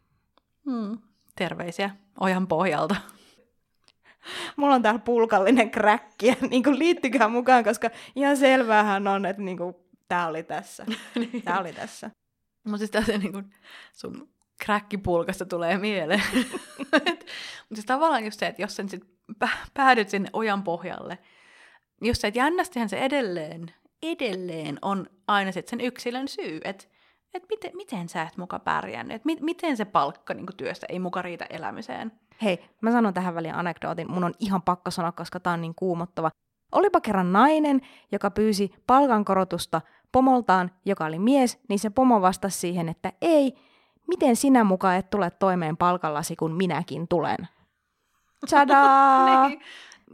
Hmm. 0.66 0.98
Terveisiä 1.36 1.90
ojan 2.20 2.48
pohjalta. 2.48 2.96
Mulla 4.56 4.76
on 4.76 4.82
täällä 4.82 5.00
pulkallinen 5.00 5.72
kräkki, 5.72 6.28
ja 6.28 6.36
niin 6.50 6.64
kuin 6.64 6.80
liittykää 6.80 7.28
mukaan, 7.28 7.64
koska 7.64 7.90
ihan 8.16 8.38
selväähän 8.38 9.08
on, 9.08 9.26
että 9.26 9.42
niin 9.42 9.58
kuin, 9.58 9.76
tää 10.08 10.28
oli 10.28 10.44
tässä. 10.44 10.86
Tää 11.46 11.60
oli 11.60 11.74
tässä. 11.74 12.12
Mutta 12.64 12.78
siis 12.78 12.92
tässä 12.92 13.18
niin 13.18 13.32
kuin 13.32 13.54
sun 13.94 14.30
kräkkipulkasta 14.66 15.46
tulee 15.46 15.78
mieleen. 15.78 16.24
Mutta 16.94 17.76
siis 17.76 17.86
tavallaan 17.86 18.26
just 18.26 18.40
se, 18.40 18.48
että 18.48 18.62
jos 18.62 18.76
sen 18.76 18.90
sit 18.90 19.04
pä- 19.46 19.68
päädyt 19.74 20.10
sinne 20.10 20.30
ojan 20.34 20.64
pohjalle, 20.64 21.18
just 22.02 22.22
se, 22.22 22.28
että 22.28 22.40
jännästihän 22.40 22.90
se 22.90 22.98
edelleen, 22.98 23.74
edelleen 24.04 24.80
on 24.82 25.10
aina 25.28 25.52
sit 25.52 25.68
sen 25.68 25.82
yksilön 25.82 26.28
syy, 26.28 26.60
että 26.64 26.86
et 27.34 27.44
miten, 27.50 27.72
miten 27.74 28.10
sä 28.10 28.22
et 28.22 28.38
muka 28.38 28.60
pärjännyt, 28.60 29.16
että 29.16 29.26
mi- 29.26 29.38
miten 29.42 29.78
se 29.78 29.86
palkka 29.86 30.34
niin 30.34 30.46
työstä 30.58 30.86
ei 30.90 31.00
muka 31.00 31.22
riitä 31.22 31.46
elämiseen. 31.50 32.12
Hei, 32.42 32.70
mä 32.82 32.92
sanon 32.92 33.14
tähän 33.14 33.36
väliin 33.36 33.56
anekdootin. 33.56 34.12
Mun 34.12 34.24
on 34.24 34.34
ihan 34.40 34.62
pakko 34.62 34.92
sanoa, 34.92 35.12
koska 35.12 35.40
tää 35.40 35.54
on 35.54 35.62
niin 35.62 35.76
kuumottava. 35.76 36.30
Olipa 36.72 37.02
kerran 37.02 37.34
nainen, 37.34 37.82
joka 38.12 38.32
pyysi 38.32 38.74
palkankorotusta 38.88 39.82
pomoltaan, 40.12 40.72
joka 40.86 41.06
oli 41.06 41.20
mies, 41.20 41.60
niin 41.70 41.80
se 41.80 41.90
pomo 41.90 42.22
vastasi 42.22 42.60
siihen, 42.60 42.90
että 42.90 43.14
ei, 43.22 43.54
miten 44.08 44.36
sinä 44.36 44.64
mukaan 44.64 44.96
et 44.96 45.10
tule 45.10 45.32
toimeen 45.32 45.78
palkallasi, 45.78 46.36
kun 46.36 46.56
minäkin 46.56 47.08
tulen. 47.08 47.48
Tadaa! 48.50 49.48
Niin. 49.48 49.62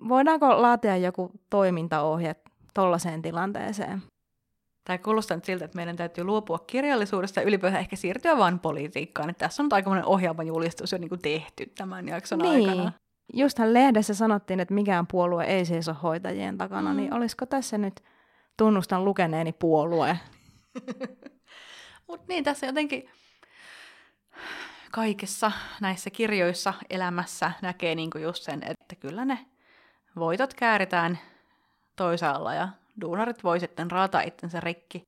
Voidaanko 0.09 0.61
laatia 0.61 0.97
joku 0.97 1.31
toimintaohje 1.49 2.35
tollaiseen 2.73 3.21
tilanteeseen? 3.21 4.03
Tämä 4.85 4.97
kuulostaa 4.97 5.37
nyt 5.37 5.45
siltä, 5.45 5.65
että 5.65 5.75
meidän 5.75 5.95
täytyy 5.95 6.23
luopua 6.23 6.59
kirjallisuudesta 6.59 7.39
ja 7.39 7.45
ylipäätään 7.47 7.79
ehkä 7.81 7.95
siirtyä 7.95 8.37
vain 8.37 8.59
politiikkaan. 8.59 9.29
Että 9.29 9.45
tässä 9.45 9.63
on 9.63 9.65
nyt 9.65 9.73
aikamoinen 9.73 10.05
ohjaava 10.05 10.43
julistus 10.43 10.91
jo 10.91 10.97
niin 10.97 11.19
tehty 11.21 11.65
tämän 11.77 12.07
jakson 12.07 12.39
Niin. 12.39 12.69
aikana. 12.69 12.91
Justhan 13.33 13.73
lehdessä 13.73 14.13
sanottiin, 14.13 14.59
että 14.59 14.73
mikään 14.73 15.07
puolue 15.07 15.43
ei 15.45 15.65
seiso 15.65 15.93
hoitajien 16.03 16.57
takana, 16.57 16.89
Mm. 16.91 16.97
niin 16.97 17.13
olisiko 17.13 17.45
tässä 17.45 17.77
nyt 17.77 18.03
tunnustan 18.57 19.05
lukeneeni 19.05 19.53
puolue? 19.53 20.19
Mutta 22.07 22.25
niin, 22.27 22.43
tässä 22.43 22.65
jotenkin 22.65 23.09
kaikissa 24.91 25.51
näissä 25.81 26.09
kirjoissa 26.09 26.73
elämässä 26.89 27.51
näkee 27.61 27.95
niinku 27.95 28.17
just 28.17 28.43
sen, 28.43 28.63
että 28.63 28.95
kyllä 28.95 29.25
ne 29.25 29.39
voitot 30.15 30.53
kääritään 30.53 31.19
toisaalla 31.95 32.53
ja 32.53 32.69
duunarit 33.01 33.43
voi 33.43 33.59
sitten 33.59 33.91
raata 33.91 34.21
itsensä 34.21 34.59
rikki 34.59 35.03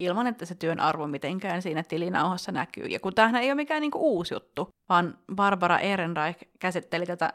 ilman, 0.00 0.26
että 0.26 0.44
se 0.44 0.54
työn 0.54 0.80
arvo 0.80 1.06
mitenkään 1.06 1.62
siinä 1.62 1.82
tilinauhassa 1.82 2.52
näkyy. 2.52 2.84
Ja 2.84 3.00
kun 3.00 3.14
tämähän 3.14 3.42
ei 3.42 3.48
ole 3.48 3.54
mikään 3.54 3.80
niinku 3.80 3.98
uusi 3.98 4.34
juttu, 4.34 4.68
vaan 4.88 5.18
Barbara 5.34 5.78
Ehrenreich 5.78 6.44
käsitteli 6.58 7.06
tätä 7.06 7.32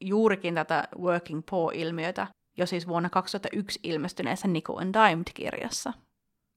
juurikin 0.00 0.54
tätä 0.54 0.88
working 0.98 1.42
poor-ilmiötä 1.50 2.26
jo 2.56 2.66
siis 2.66 2.88
vuonna 2.88 3.10
2001 3.10 3.80
ilmestyneessä 3.82 4.48
Nickel 4.48 4.76
and 4.76 4.94
Dimed-kirjassa. 4.94 5.92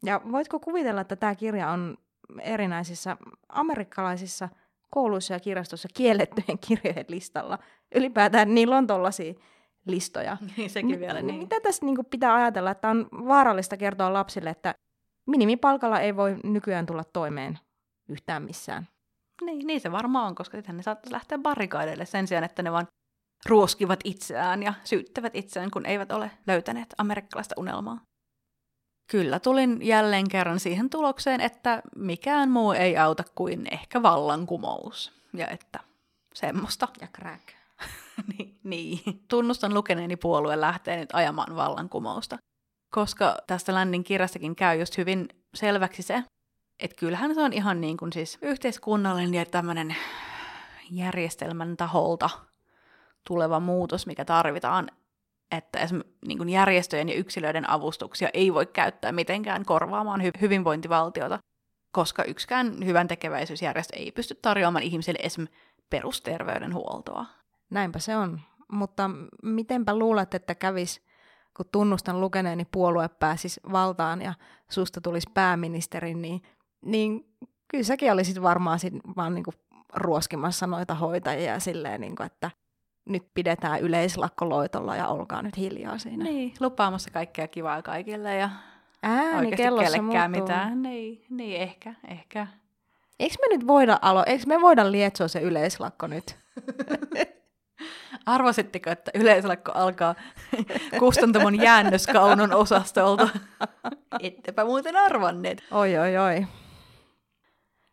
Ja 0.06 0.22
voitko 0.32 0.60
kuvitella, 0.60 1.02
että 1.02 1.16
tämä 1.16 1.36
kirja 1.36 1.70
on 1.70 1.98
erinäisissä 2.42 3.18
amerikkalaisissa 3.50 4.50
kouluissa 4.90 5.34
ja 5.34 5.40
kirjastossa 5.40 5.88
kiellettyjen 5.94 6.60
kirjojen 6.68 7.06
listalla? 7.08 7.60
Ylipäätään 7.96 8.56
niillä 8.56 8.78
on 8.78 8.88
tollaisia 8.88 9.34
listoja. 9.86 10.38
Niin 10.58 10.70
sekin 10.70 11.00
vielä 11.00 11.22
niin. 11.22 11.40
Mitä 11.40 11.60
tässä 11.60 11.86
niinku 11.86 12.04
pitää 12.04 12.36
ajatella, 12.36 12.72
että 12.72 12.90
on 12.90 13.08
vaarallista 13.12 13.78
kertoa 13.78 14.14
lapsille, 14.14 14.50
että 14.50 14.76
minimipalkalla 15.26 16.00
ei 16.00 16.16
voi 16.16 16.38
nykyään 16.44 16.86
tulla 16.86 17.04
toimeen 17.04 17.60
yhtään 18.10 18.44
missään? 18.44 18.88
Niin, 19.42 19.68
niin 19.68 19.82
se 19.82 19.92
varmaan 19.92 20.28
on, 20.28 20.36
koska 20.36 20.58
sittenhän 20.58 20.78
ne 20.78 20.84
saattaisi 20.84 21.14
lähteä 21.14 21.38
barrikaadeille 21.38 22.06
sen 22.06 22.28
sijaan, 22.28 22.44
että 22.44 22.64
ne 22.64 22.72
vaan 22.72 22.88
ruoskivat 23.46 24.00
itseään 24.04 24.64
ja 24.64 24.74
syyttävät 24.84 25.36
itseään, 25.36 25.72
kun 25.72 25.86
eivät 25.86 26.12
ole 26.12 26.32
löytäneet 26.48 26.94
amerikkalaista 26.98 27.56
unelmaa. 27.58 28.02
Kyllä 29.12 29.40
tulin 29.40 29.80
jälleen 29.82 30.30
kerran 30.30 30.60
siihen 30.60 30.90
tulokseen, 30.90 31.42
että 31.42 31.82
mikään 31.96 32.50
muu 32.50 32.72
ei 32.72 32.98
auta 32.98 33.24
kuin 33.36 33.68
ehkä 33.72 34.02
vallankumous. 34.02 35.12
Ja 35.34 35.48
että 35.48 35.80
semmoista. 36.34 36.88
Ja 37.02 37.08
crack. 37.08 37.63
niin. 38.64 39.00
Tunnustan 39.30 39.74
lukeneeni 39.74 40.16
puolue 40.16 40.62
lähtee 40.62 40.98
nyt 40.98 41.10
ajamaan 41.14 41.56
vallankumousta. 41.56 42.38
Koska 42.90 43.38
tästä 43.48 43.74
Ländin 43.74 44.04
kirjastakin 44.04 44.56
käy 44.56 44.80
just 44.80 44.98
hyvin 44.98 45.30
selväksi 45.54 46.02
se, 46.02 46.24
että 46.80 46.96
kyllähän 47.00 47.36
se 47.36 47.42
on 47.42 47.54
ihan 47.54 47.82
niin 47.82 47.98
kuin 47.98 48.14
siis 48.14 48.38
yhteiskunnallinen 48.42 49.34
ja 49.34 49.46
tämmöinen 49.46 49.96
järjestelmän 50.92 51.78
taholta 51.78 52.30
tuleva 53.28 53.60
muutos, 53.60 54.08
mikä 54.08 54.26
tarvitaan, 54.26 54.92
että 55.52 55.80
niin 56.28 56.38
kuin 56.38 56.50
järjestöjen 56.50 57.10
ja 57.10 57.16
yksilöiden 57.16 57.70
avustuksia 57.70 58.30
ei 58.34 58.54
voi 58.54 58.66
käyttää 58.66 59.12
mitenkään 59.12 59.66
korvaamaan 59.66 60.22
hy- 60.22 60.42
hyvinvointivaltiota, 60.42 61.40
koska 61.92 62.24
yksikään 62.24 62.86
hyvän 62.86 63.08
tekeväisyysjärjestö 63.08 63.96
ei 63.98 64.12
pysty 64.12 64.36
tarjoamaan 64.42 64.84
ihmisille 64.84 65.20
esimerkiksi 65.22 65.60
perusterveydenhuoltoa. 65.90 67.26
Näinpä 67.74 68.00
se 68.00 68.16
on. 68.16 68.40
Mutta 68.72 69.10
mitenpä 69.44 69.96
luulet, 69.96 70.34
että 70.34 70.56
kävis, 70.56 71.02
kun 71.58 71.66
tunnustan 71.72 72.22
lukeneeni 72.22 72.66
puolue 72.72 73.10
pääsisi 73.10 73.62
valtaan 73.72 74.22
ja 74.22 74.34
susta 74.70 75.02
tulisi 75.02 75.30
pääministeri, 75.34 76.14
niin, 76.14 76.42
niin 76.86 77.26
kyllä 77.68 77.84
säkin 77.84 78.12
olisit 78.12 78.42
varmaan 78.42 78.80
sit 78.80 78.94
vaan 79.18 79.34
niinku 79.34 79.52
ruoskimassa 79.94 80.68
noita 80.68 80.96
hoitajia 80.96 81.60
silleen, 81.60 82.02
niinku, 82.02 82.24
että 82.24 82.52
nyt 83.06 83.24
pidetään 83.34 83.82
yleislakkoloitolla 83.82 84.96
ja 84.96 85.08
olkaa 85.08 85.42
nyt 85.42 85.58
hiljaa 85.58 85.98
siinä. 85.98 86.24
Niin, 86.24 86.54
lupaamassa 86.60 87.12
kaikkea 87.12 87.48
kivaa 87.48 87.82
kaikille 87.82 88.36
ja 88.36 88.50
Ääni 89.04 89.52
kellossa 89.52 89.92
kellekään 89.98 90.32
muuttuu. 90.32 90.56
mitään. 90.56 90.82
Niin, 90.82 91.26
niin, 91.30 91.62
ehkä, 91.62 91.94
ehkä. 92.08 92.48
Eikö 93.20 93.36
me 93.42 93.56
nyt 93.56 93.68
voida 93.68 94.00
alo- 94.02 94.24
eikö 94.26 94.44
me 94.48 94.62
voida 94.62 94.92
lietsoa 94.92 95.28
se 95.28 95.42
yleislakko 95.42 96.08
nyt? 96.08 96.38
Arvasitteko, 98.26 98.90
että 98.90 99.12
yleislakko 99.14 99.72
alkaa 99.72 100.16
kustantamon 101.00 101.62
jäännöskaunon 101.62 102.54
osastolta? 102.54 103.30
Ettepä 104.20 104.66
muuten 104.66 104.96
arvanneet. 104.96 105.64
Oi, 105.72 105.98
oi, 105.98 106.18
oi. 106.18 106.48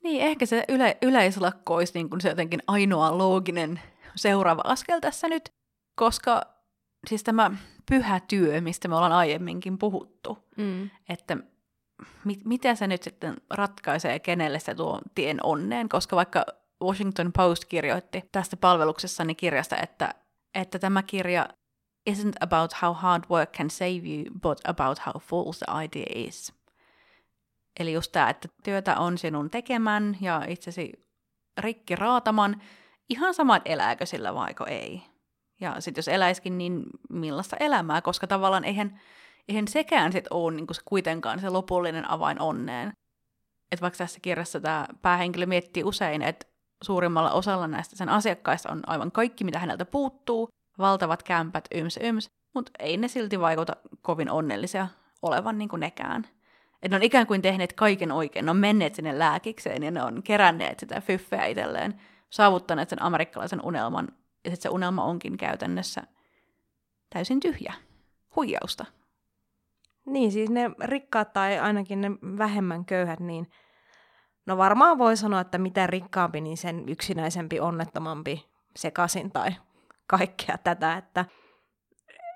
Niin, 0.02 0.22
ehkä 0.22 0.46
se 0.46 0.64
yle- 0.68 0.98
yleislakko 1.02 1.74
olisi 1.74 1.92
niin 1.94 2.10
kuin 2.10 2.20
se 2.20 2.28
jotenkin 2.28 2.62
ainoa 2.66 3.18
looginen 3.18 3.80
seuraava 4.16 4.62
askel 4.64 5.00
tässä 5.00 5.28
nyt, 5.28 5.52
koska 5.94 6.42
siis 7.08 7.22
tämä 7.24 7.50
pyhä 7.90 8.20
työ, 8.28 8.60
mistä 8.60 8.88
me 8.88 8.94
ollaan 8.96 9.12
aiemminkin 9.12 9.78
puhuttu, 9.78 10.38
Mm. 10.56 10.90
että 11.08 11.36
mit, 12.24 12.44
mitä 12.44 12.74
se 12.74 12.86
nyt 12.86 13.02
sitten 13.02 13.36
ratkaisee, 13.50 14.18
kenelle 14.18 14.58
se 14.58 14.74
tuo 14.74 15.00
tien 15.14 15.38
onneen, 15.42 15.88
koska 15.88 16.16
vaikka 16.16 16.46
Washington 16.82 17.32
Post 17.32 17.64
kirjoitti 17.64 18.22
tästä 18.32 18.56
palveluksessani 18.56 19.34
kirjasta, 19.34 19.76
että, 19.76 20.14
että 20.54 20.78
tämä 20.78 21.02
kirja 21.02 21.48
isn't 22.10 22.34
about 22.40 22.72
how 22.82 22.94
hard 22.94 23.24
work 23.30 23.52
can 23.52 23.70
save 23.70 24.02
you, 24.04 24.24
but 24.42 24.60
about 24.64 24.98
how 25.06 25.20
false 25.20 25.64
the 25.64 25.84
idea 25.84 26.26
is. 26.26 26.52
Eli 27.80 27.92
just 27.92 28.12
tämä, 28.12 28.30
että 28.30 28.48
työtä 28.64 28.96
on 28.96 29.18
sinun 29.18 29.50
tekemän 29.50 30.16
ja 30.20 30.44
itsesi 30.48 30.92
rikki 31.58 31.96
raataman, 31.96 32.62
ihan 33.08 33.34
sama, 33.34 33.56
että 33.56 33.70
elääkö 33.70 34.06
sillä 34.06 34.34
vaiko 34.34 34.66
ei. 34.66 35.02
Ja 35.60 35.80
sitten 35.80 35.98
jos 35.98 36.08
eläiskin, 36.08 36.58
niin 36.58 36.82
millaista 37.10 37.56
elämää, 37.60 38.02
koska 38.02 38.26
tavallaan 38.26 38.64
eihän, 38.64 39.00
eihän 39.48 39.68
sekään 39.68 40.12
sit 40.12 40.24
ole 40.30 40.52
niin 40.54 40.66
se 40.72 40.80
kuitenkaan 40.84 41.40
se 41.40 41.48
lopullinen 41.48 42.10
avain 42.10 42.40
onneen. 42.40 42.92
Että 43.72 43.82
vaikka 43.82 43.98
tässä 43.98 44.20
kirjassa 44.22 44.60
tämä 44.60 44.86
päähenkilö 45.02 45.46
miettii 45.46 45.84
usein, 45.84 46.22
että 46.22 46.46
suurimmalla 46.82 47.30
osalla 47.30 47.68
näistä 47.68 47.96
sen 47.96 48.08
asiakkaista 48.08 48.72
on 48.72 48.80
aivan 48.86 49.12
kaikki, 49.12 49.44
mitä 49.44 49.58
häneltä 49.58 49.84
puuttuu, 49.84 50.48
valtavat 50.78 51.22
kämpät, 51.22 51.64
yms, 51.74 51.98
yms, 52.02 52.30
mutta 52.54 52.70
ei 52.78 52.96
ne 52.96 53.08
silti 53.08 53.40
vaikuta 53.40 53.76
kovin 54.02 54.30
onnellisia 54.30 54.88
olevan 55.22 55.58
niin 55.58 55.68
kuin 55.68 55.80
nekään. 55.80 56.24
Että 56.82 56.88
ne 56.88 56.96
on 56.96 57.02
ikään 57.02 57.26
kuin 57.26 57.42
tehneet 57.42 57.72
kaiken 57.72 58.12
oikein, 58.12 58.44
ne 58.44 58.50
on 58.50 58.56
menneet 58.56 58.94
sinne 58.94 59.18
lääkikseen 59.18 59.82
ja 59.82 59.90
ne 59.90 60.02
on 60.02 60.22
keränneet 60.22 60.78
sitä 60.78 61.00
fyffeä 61.00 61.46
itselleen, 61.46 62.00
saavuttaneet 62.30 62.88
sen 62.88 63.02
amerikkalaisen 63.02 63.60
unelman, 63.64 64.08
ja 64.44 64.50
sitten 64.50 64.62
se 64.62 64.68
unelma 64.74 65.04
onkin 65.04 65.36
käytännössä 65.36 66.02
täysin 67.10 67.40
tyhjä, 67.40 67.74
huijausta. 68.36 68.84
Niin, 70.06 70.32
siis 70.32 70.50
ne 70.50 70.70
rikkaat 70.84 71.32
tai 71.32 71.58
ainakin 71.58 72.00
ne 72.00 72.10
vähemmän 72.38 72.84
köyhät, 72.84 73.20
niin 73.20 73.50
no 74.50 74.56
varmaan 74.56 74.98
voi 74.98 75.16
sanoa, 75.16 75.40
että 75.40 75.58
mitä 75.58 75.86
rikkaampi, 75.86 76.40
niin 76.40 76.56
sen 76.56 76.88
yksinäisempi, 76.88 77.60
onnettomampi, 77.60 78.46
sekasin 78.76 79.32
tai 79.32 79.50
kaikkea 80.06 80.58
tätä, 80.58 80.96
että 80.96 81.24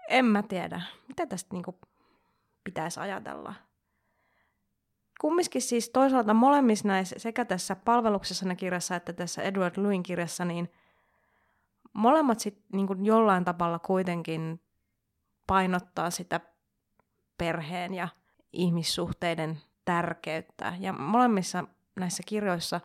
en 0.08 0.24
mä 0.24 0.42
tiedä, 0.42 0.82
mitä 1.08 1.26
tästä 1.26 1.48
niinku 1.52 1.78
pitäisi 2.64 3.00
ajatella. 3.00 3.54
Kumminkin 5.20 5.62
siis 5.62 5.90
toisaalta 5.90 6.34
molemmissa 6.34 6.88
näissä, 6.88 7.16
sekä 7.18 7.44
tässä 7.44 7.76
palveluksessa 7.76 8.54
kirjassa 8.54 8.96
että 8.96 9.12
tässä 9.12 9.42
Edward 9.42 9.82
Lewin 9.82 10.02
kirjassa, 10.02 10.44
niin 10.44 10.72
molemmat 11.92 12.40
sitten 12.40 12.64
niin 12.72 13.04
jollain 13.04 13.44
tavalla 13.44 13.78
kuitenkin 13.78 14.60
painottaa 15.46 16.10
sitä 16.10 16.40
perheen 17.38 17.94
ja 17.94 18.08
ihmissuhteiden 18.52 19.60
tärkeyttä. 19.84 20.72
Ja 20.78 20.92
molemmissa 20.92 21.64
näissä 21.96 22.22
kirjoissa 22.26 22.80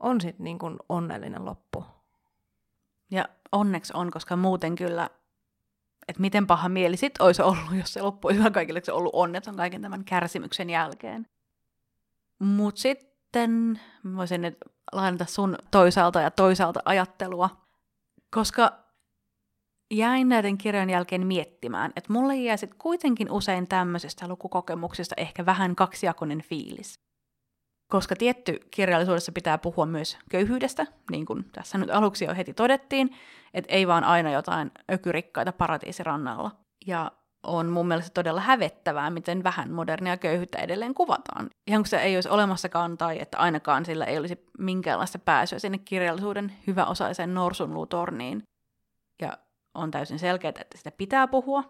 on 0.00 0.20
sitten 0.20 0.44
niin 0.44 0.58
onnellinen 0.88 1.44
loppu. 1.44 1.84
Ja 3.10 3.24
onneksi 3.52 3.92
on, 3.96 4.10
koska 4.10 4.36
muuten 4.36 4.74
kyllä, 4.74 5.10
että 6.08 6.20
miten 6.20 6.46
paha 6.46 6.68
mieli 6.68 6.96
sit 6.96 7.20
olisi 7.20 7.42
ollut, 7.42 7.74
jos 7.78 7.92
se 7.92 8.02
loppu 8.02 8.28
olisi 8.28 8.50
kaikille 8.50 8.80
se 8.84 8.92
ollut 8.92 9.14
onneton 9.14 9.56
kaiken 9.56 9.82
tämän 9.82 10.04
kärsimyksen 10.04 10.70
jälkeen. 10.70 11.26
Mutta 12.38 12.80
sitten 12.80 13.80
voisin 14.16 14.42
nyt 14.42 14.56
lainata 14.92 15.24
sun 15.24 15.58
toisaalta 15.70 16.20
ja 16.20 16.30
toisaalta 16.30 16.80
ajattelua, 16.84 17.50
koska 18.34 18.78
jäin 19.90 20.28
näiden 20.28 20.58
kirjojen 20.58 20.90
jälkeen 20.90 21.26
miettimään, 21.26 21.92
että 21.96 22.12
mulle 22.12 22.36
jää 22.36 22.56
sitten 22.56 22.78
kuitenkin 22.78 23.30
usein 23.30 23.68
tämmöisestä 23.68 24.28
lukukokemuksesta 24.28 25.14
ehkä 25.18 25.46
vähän 25.46 25.76
kaksijakoinen 25.76 26.42
fiilis. 26.42 27.07
Koska 27.92 28.16
tietty 28.16 28.60
kirjallisuudessa 28.70 29.32
pitää 29.32 29.58
puhua 29.58 29.86
myös 29.86 30.18
köyhyydestä, 30.30 30.86
niin 31.10 31.26
kuin 31.26 31.44
tässä 31.52 31.78
nyt 31.78 31.90
aluksi 31.90 32.24
jo 32.24 32.34
heti 32.34 32.54
todettiin, 32.54 33.10
että 33.54 33.72
ei 33.72 33.86
vaan 33.86 34.04
aina 34.04 34.30
jotain 34.30 34.70
ökyrikkaita 34.92 35.52
paratiisirannalla. 35.52 36.50
Ja 36.86 37.12
on 37.42 37.66
mun 37.66 37.88
mielestä 37.88 38.10
todella 38.14 38.40
hävettävää, 38.40 39.10
miten 39.10 39.44
vähän 39.44 39.72
modernia 39.72 40.16
köyhyyttä 40.16 40.58
edelleen 40.58 40.94
kuvataan. 40.94 41.50
Ihan 41.66 41.82
kun 41.82 41.88
se 41.88 41.98
ei 41.98 42.16
olisi 42.16 42.28
olemassakaan 42.28 42.98
tai 42.98 43.18
että 43.20 43.38
ainakaan 43.38 43.84
sillä 43.84 44.04
ei 44.04 44.18
olisi 44.18 44.46
minkäänlaista 44.58 45.18
pääsyä 45.18 45.58
sinne 45.58 45.78
kirjallisuuden 45.78 46.52
hyväosaiseen 46.66 47.34
norsunluutorniin. 47.34 48.42
Ja 49.22 49.38
on 49.74 49.90
täysin 49.90 50.18
selkeää, 50.18 50.52
että 50.60 50.78
sitä 50.78 50.90
pitää 50.90 51.28
puhua, 51.28 51.64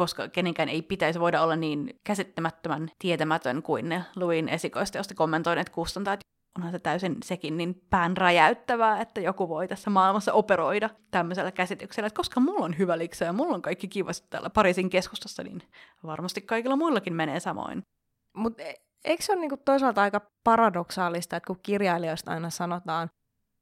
koska 0.00 0.28
kenenkään 0.28 0.68
ei 0.68 0.82
pitäisi 0.82 1.20
voida 1.20 1.42
olla 1.42 1.56
niin 1.56 2.00
käsittämättömän 2.04 2.90
tietämätön 2.98 3.62
kuin 3.62 3.88
ne 3.88 4.04
Luin 4.16 4.48
esikoista, 4.48 4.98
josta 4.98 5.14
kommentoineet 5.14 5.70
kustantajat. 5.70 6.20
Onhan 6.58 6.72
se 6.72 6.78
täysin 6.78 7.16
sekin 7.24 7.56
niin 7.56 7.74
pään 7.90 8.16
räjäyttävää, 8.16 9.00
että 9.00 9.20
joku 9.20 9.48
voi 9.48 9.68
tässä 9.68 9.90
maailmassa 9.90 10.32
operoida 10.32 10.90
tämmöisellä 11.10 11.52
käsityksellä, 11.52 12.06
että 12.06 12.16
koska 12.16 12.40
mulla 12.40 12.64
on 12.64 12.78
hyvä 12.78 12.98
liksä 12.98 13.24
ja 13.24 13.32
mulla 13.32 13.54
on 13.54 13.62
kaikki 13.62 13.88
kivasti 13.88 14.26
täällä 14.30 14.50
Pariisin 14.50 14.90
keskustassa, 14.90 15.42
niin 15.42 15.62
varmasti 16.04 16.40
kaikilla 16.40 16.76
muillakin 16.76 17.14
menee 17.14 17.40
samoin. 17.40 17.82
Mutta 18.36 18.62
e, 18.62 18.74
eikö 19.04 19.22
se 19.22 19.32
ole 19.32 19.40
niinku 19.40 19.56
toisaalta 19.56 20.02
aika 20.02 20.20
paradoksaalista, 20.44 21.36
että 21.36 21.46
kun 21.46 21.60
kirjailijoista 21.62 22.30
aina 22.30 22.50
sanotaan, 22.50 23.08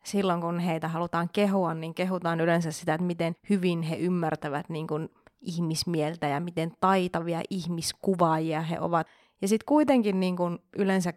silloin 0.04 0.40
kun 0.40 0.58
heitä 0.58 0.88
halutaan 0.88 1.28
kehua, 1.32 1.74
niin 1.74 1.94
kehutaan 1.94 2.40
yleensä 2.40 2.72
sitä, 2.72 2.94
että 2.94 3.06
miten 3.06 3.32
hyvin 3.50 3.82
he 3.82 3.96
ymmärtävät 3.96 4.68
niin 4.68 4.86
kuin 4.86 5.08
ihmismieltä 5.40 6.26
ja 6.26 6.40
miten 6.40 6.72
taitavia 6.80 7.40
ihmiskuvaajia 7.50 8.60
he 8.60 8.80
ovat. 8.80 9.06
Ja 9.42 9.48
sitten 9.48 9.66
kuitenkin 9.66 10.20
niin 10.20 10.36
kuin 10.36 10.58
yleensä 10.78 11.12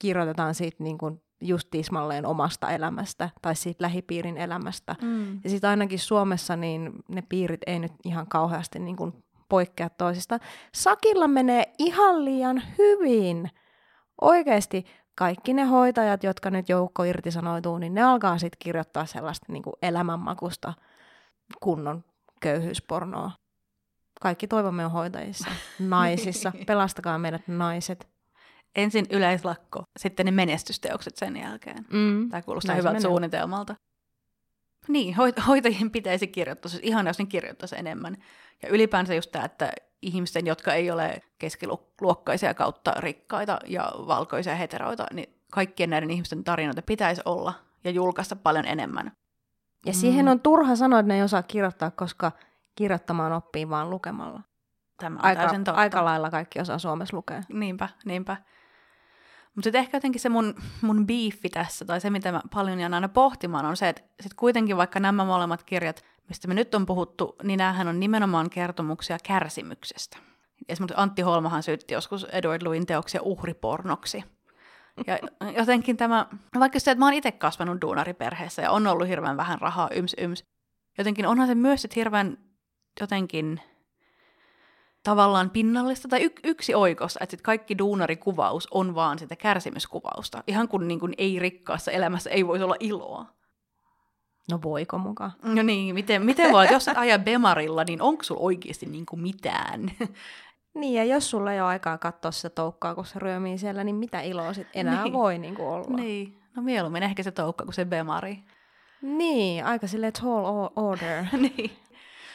kirjoitetaan 0.00 0.54
siitä 0.54 0.84
niin 0.84 0.98
kuin 0.98 1.22
just 1.40 1.68
tismalleen 1.70 2.26
omasta 2.26 2.70
elämästä 2.70 3.30
tai 3.42 3.56
siitä 3.56 3.82
lähipiirin 3.82 4.36
elämästä. 4.36 4.96
Mm. 5.02 5.40
Ja 5.44 5.50
sitten 5.50 5.70
ainakin 5.70 5.98
Suomessa 5.98 6.56
niin 6.56 6.92
ne 7.08 7.22
piirit 7.22 7.60
ei 7.66 7.78
nyt 7.78 7.92
ihan 8.04 8.26
kauheasti 8.26 8.78
niin 8.78 8.96
kuin 8.96 9.24
poikkea 9.48 9.90
toisista. 9.90 10.38
Sakilla 10.74 11.28
menee 11.28 11.72
ihan 11.78 12.24
liian 12.24 12.62
hyvin. 12.78 13.50
Oikeasti 14.20 14.84
kaikki 15.14 15.54
ne 15.54 15.64
hoitajat, 15.64 16.22
jotka 16.22 16.50
nyt 16.50 16.68
joukko 16.68 17.04
irtisanoituu, 17.04 17.78
niin 17.78 17.94
ne 17.94 18.02
alkaa 18.02 18.38
sitten 18.38 18.58
kirjoittaa 18.58 19.06
sellaista 19.06 19.52
niin 19.52 19.62
kuin 19.62 19.74
elämänmakusta 19.82 20.74
kunnon 21.60 22.04
köyhyyspornoa. 22.40 23.30
Kaikki 24.20 24.46
toivomme 24.46 24.84
on 24.84 24.90
hoitajissa, 24.90 25.48
naisissa. 25.78 26.52
Pelastakaa 26.66 27.18
meidät 27.18 27.48
naiset. 27.48 28.08
Ensin 28.76 29.06
yleislakko, 29.10 29.84
sitten 29.96 30.26
ne 30.26 30.32
menestysteokset 30.32 31.16
sen 31.16 31.36
jälkeen. 31.36 31.86
Mm. 31.92 32.30
Tämä 32.30 32.42
kuulostaa 32.42 32.74
Näin 32.74 32.78
hyvältä 32.78 33.00
suunnitelmalta. 33.00 33.74
Niin, 34.88 35.14
hoitajien 35.46 35.90
pitäisi 35.90 36.26
kirjoittaa, 36.26 36.70
siis 36.70 36.82
ihan 36.82 37.06
jos 37.06 37.18
ne 37.18 37.26
kirjoittaisi 37.26 37.76
enemmän. 37.78 38.16
Ja 38.62 38.68
ylipäänsä 38.68 39.14
just 39.14 39.32
tämä, 39.32 39.44
että 39.44 39.72
ihmisten, 40.02 40.46
jotka 40.46 40.74
ei 40.74 40.90
ole 40.90 41.22
keskiluokkaisia 41.38 42.54
kautta 42.54 42.94
rikkaita 42.98 43.58
ja 43.66 43.92
valkoisia 43.96 44.54
heteroita, 44.54 45.06
niin 45.12 45.34
kaikkien 45.52 45.90
näiden 45.90 46.10
ihmisten 46.10 46.44
tarinoita 46.44 46.82
pitäisi 46.82 47.22
olla 47.24 47.54
ja 47.84 47.90
julkaista 47.90 48.36
paljon 48.36 48.66
enemmän. 48.66 49.12
Ja 49.86 49.92
mm. 49.92 49.96
siihen 49.96 50.28
on 50.28 50.40
turha 50.40 50.76
sanoa, 50.76 50.98
että 50.98 51.08
ne 51.08 51.16
ei 51.16 51.22
osaa 51.22 51.42
kirjoittaa, 51.42 51.90
koska 51.90 52.32
kirjoittamaan 52.76 53.32
oppii 53.32 53.68
vaan 53.68 53.90
lukemalla. 53.90 54.40
Tämä 55.00 55.16
on 55.18 55.24
aika, 55.24 55.48
totta. 55.48 55.72
aika 55.72 56.04
lailla 56.04 56.30
kaikki 56.30 56.60
osaa 56.60 56.78
Suomessa 56.78 57.16
lukea. 57.16 57.42
Niinpä, 57.52 57.88
niinpä. 58.04 58.36
Mutta 59.54 59.66
sitten 59.66 59.78
ehkä 59.78 59.96
jotenkin 59.96 60.20
se 60.20 60.28
mun, 60.28 60.54
mun 60.80 61.06
biiffi 61.06 61.48
tässä, 61.48 61.84
tai 61.84 62.00
se 62.00 62.10
mitä 62.10 62.32
mä 62.32 62.40
paljon 62.54 62.80
jään 62.80 62.94
aina 62.94 63.08
pohtimaan, 63.08 63.66
on 63.66 63.76
se, 63.76 63.88
että 63.88 64.02
sit 64.20 64.34
kuitenkin 64.34 64.76
vaikka 64.76 65.00
nämä 65.00 65.24
molemmat 65.24 65.62
kirjat 65.62 66.04
mistä 66.28 66.48
me 66.48 66.54
nyt 66.54 66.74
on 66.74 66.86
puhuttu, 66.86 67.36
niin 67.42 67.58
näähän 67.58 67.88
on 67.88 68.00
nimenomaan 68.00 68.50
kertomuksia 68.50 69.18
kärsimyksestä. 69.22 70.18
Esimerkiksi 70.68 71.00
Antti 71.00 71.22
Holmahan 71.22 71.62
syytti 71.62 71.94
joskus 71.94 72.24
Edward 72.24 72.62
Lewin 72.62 72.86
teoksia 72.86 73.22
uhripornoksi. 73.22 74.24
Ja 75.06 75.18
jotenkin 75.56 75.96
tämä, 75.96 76.26
vaikka 76.58 76.80
se, 76.80 76.90
että 76.90 76.98
mä 76.98 77.06
oon 77.06 77.14
itse 77.14 77.32
kasvanut 77.32 77.80
duunariperheessä 77.80 78.62
ja 78.62 78.70
on 78.70 78.86
ollut 78.86 79.08
hirveän 79.08 79.36
vähän 79.36 79.60
rahaa, 79.60 79.88
yms 79.90 80.14
yms, 80.18 80.44
jotenkin 80.98 81.26
onhan 81.26 81.46
se 81.46 81.54
myös 81.54 81.82
sit 81.82 81.96
hirveän 81.96 82.38
jotenkin 83.00 83.60
tavallaan 85.02 85.50
pinnallista 85.50 86.08
tai 86.08 86.24
y- 86.24 86.40
yksi 86.44 86.74
oikossa, 86.74 87.20
että 87.22 87.30
sit 87.30 87.42
kaikki 87.42 87.78
duunarikuvaus 87.78 88.68
on 88.70 88.94
vaan 88.94 89.18
sitä 89.18 89.36
kärsimyskuvausta. 89.36 90.42
Ihan 90.46 90.68
kuin, 90.68 90.88
niin 90.88 91.00
kuin 91.00 91.14
ei 91.18 91.38
rikkaassa 91.38 91.90
elämässä 91.90 92.30
ei 92.30 92.46
voisi 92.46 92.64
olla 92.64 92.76
iloa. 92.80 93.26
No 94.50 94.58
voiko 94.64 94.98
mukaan? 94.98 95.32
No 95.42 95.62
niin, 95.62 95.94
miten, 95.94 96.24
miten 96.24 96.52
voi, 96.52 96.66
jos 96.72 96.88
et 96.88 96.98
aja 96.98 97.18
Bemarilla, 97.18 97.84
niin 97.84 98.02
onko 98.02 98.22
sulla 98.22 98.40
oikeasti 98.40 98.86
niin 98.86 99.06
kuin 99.06 99.20
mitään? 99.20 99.90
Niin, 100.76 100.94
ja 100.94 101.04
jos 101.04 101.30
sulla 101.30 101.52
ei 101.52 101.60
ole 101.60 101.68
aikaa 101.68 101.98
katsoa 101.98 102.30
sitä 102.30 102.50
toukkaa, 102.50 102.94
kun 102.94 103.06
se 103.06 103.18
ryömii 103.18 103.58
siellä, 103.58 103.84
niin 103.84 103.96
mitä 103.96 104.20
iloa 104.20 104.52
sit 104.52 104.66
enää 104.74 105.02
niin. 105.02 105.12
voi 105.12 105.38
niin 105.38 105.54
kuin 105.54 105.68
olla? 105.68 105.96
Niin, 105.96 106.38
no 106.56 106.62
mieluummin 106.62 107.02
ehkä 107.02 107.22
se 107.22 107.30
toukka 107.30 107.64
kuin 107.64 107.74
se 107.74 107.84
Bemari. 107.84 108.38
Niin, 109.02 109.64
aika 109.64 109.86
silleen 109.86 110.12
tall 110.12 110.68
order. 110.76 111.24
niin. 111.56 111.70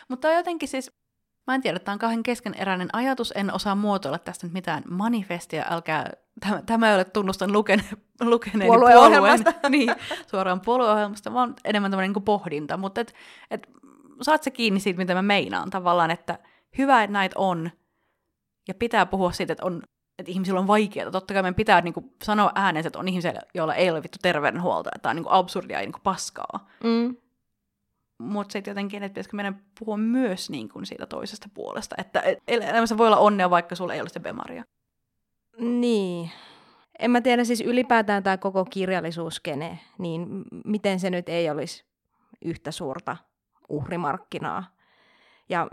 Mutta 0.10 0.32
jotenkin 0.32 0.70
siis, 0.70 0.92
Mä 1.48 1.56
en 1.56 1.62
tiedä, 1.62 1.80
tämä 1.80 1.94
on 1.94 2.00
kahden 2.00 2.24
keskeneräinen 2.24 2.90
ajatus, 2.94 3.34
en 3.36 3.54
osaa 3.54 3.76
muotoilla 3.76 4.20
tästä 4.20 4.46
nyt 4.46 4.54
mitään 4.54 4.84
manifestia, 4.90 5.66
älkää, 5.70 6.12
tämä, 6.40 6.62
tämä 6.66 6.90
ei 6.90 6.96
ole 6.96 7.06
tunnustan 7.06 7.54
lukene, 7.54 7.84
lukeneeni 8.22 8.66
puolueen, 8.66 9.44
niin, 9.70 9.96
suoraan 10.28 10.62
puolueohjelmasta, 10.62 11.34
vaan 11.34 11.56
enemmän 11.66 11.92
tämmöinen 11.92 12.14
niin 12.14 12.24
pohdinta, 12.24 12.78
mutta 12.78 13.02
et, 13.02 13.14
et, 13.52 13.68
saat 14.22 14.44
se 14.44 14.52
kiinni 14.52 14.80
siitä, 14.80 14.98
mitä 14.98 15.14
mä 15.14 15.22
meinaan 15.22 15.70
tavallaan, 15.70 16.12
että 16.12 16.40
hyvä, 16.78 17.04
että 17.04 17.14
näitä 17.14 17.40
on, 17.40 17.72
ja 18.68 18.74
pitää 18.74 19.06
puhua 19.06 19.32
siitä, 19.32 19.54
että 19.54 19.66
on 19.66 19.82
että 20.20 20.32
ihmisillä 20.32 20.60
on 20.60 20.68
vaikeaa. 20.68 21.12
Totta 21.12 21.34
kai 21.34 21.44
meidän 21.44 21.56
pitää 21.56 21.82
niin 21.82 21.94
kuin, 21.94 22.16
sanoa 22.24 22.52
ääneen, 22.56 22.88
että 22.88 23.00
on 23.00 23.08
ihmisiä, 23.08 23.42
joilla 23.54 23.76
ei 23.76 23.92
ole 23.92 24.04
vittu 24.04 24.18
terveydenhuolta, 24.22 24.90
että 24.96 25.02
tämä 25.02 25.12
on 25.12 25.16
niin 25.16 25.24
kuin 25.24 25.34
absurdia 25.34 25.78
ja 25.78 25.82
niin 25.82 25.92
kuin 25.92 26.02
paskaa. 26.02 26.68
Mm. 26.84 27.16
Mutta 28.22 28.54
sitten 28.54 28.72
jotenkin, 28.72 29.04
että 29.04 29.14
pitäisikö 29.14 29.36
meidän 29.36 29.62
puhua 29.80 29.98
myös 29.98 30.50
niin 30.50 30.70
kuin 30.70 30.86
siitä 30.86 31.06
toisesta 31.06 31.50
puolesta, 31.54 31.96
että 31.98 32.22
et, 32.22 32.40
elämässä 32.48 32.98
voi 32.98 33.08
olla 33.08 33.18
onnea, 33.18 33.50
vaikka 33.50 33.76
sulla 33.76 33.94
ei 33.94 34.02
ole 34.02 34.10
sitä 34.10 34.20
bemaria. 34.20 34.64
Niin. 35.58 36.32
En 37.00 37.12
mä 37.12 37.22
tiedä 37.22 37.44
siis 37.44 37.62
ylipäätään 37.62 38.24
tämä 38.24 38.38
koko 38.38 38.66
kirjallisuuskene, 38.66 39.80
niin 39.98 40.44
miten 40.66 41.00
se 41.00 41.10
nyt 41.10 41.30
ei 41.30 41.50
olisi 41.50 41.86
yhtä 42.46 42.72
suurta 42.72 43.18
uhrimarkkinaa. 43.70 44.64
Ja 45.50 45.68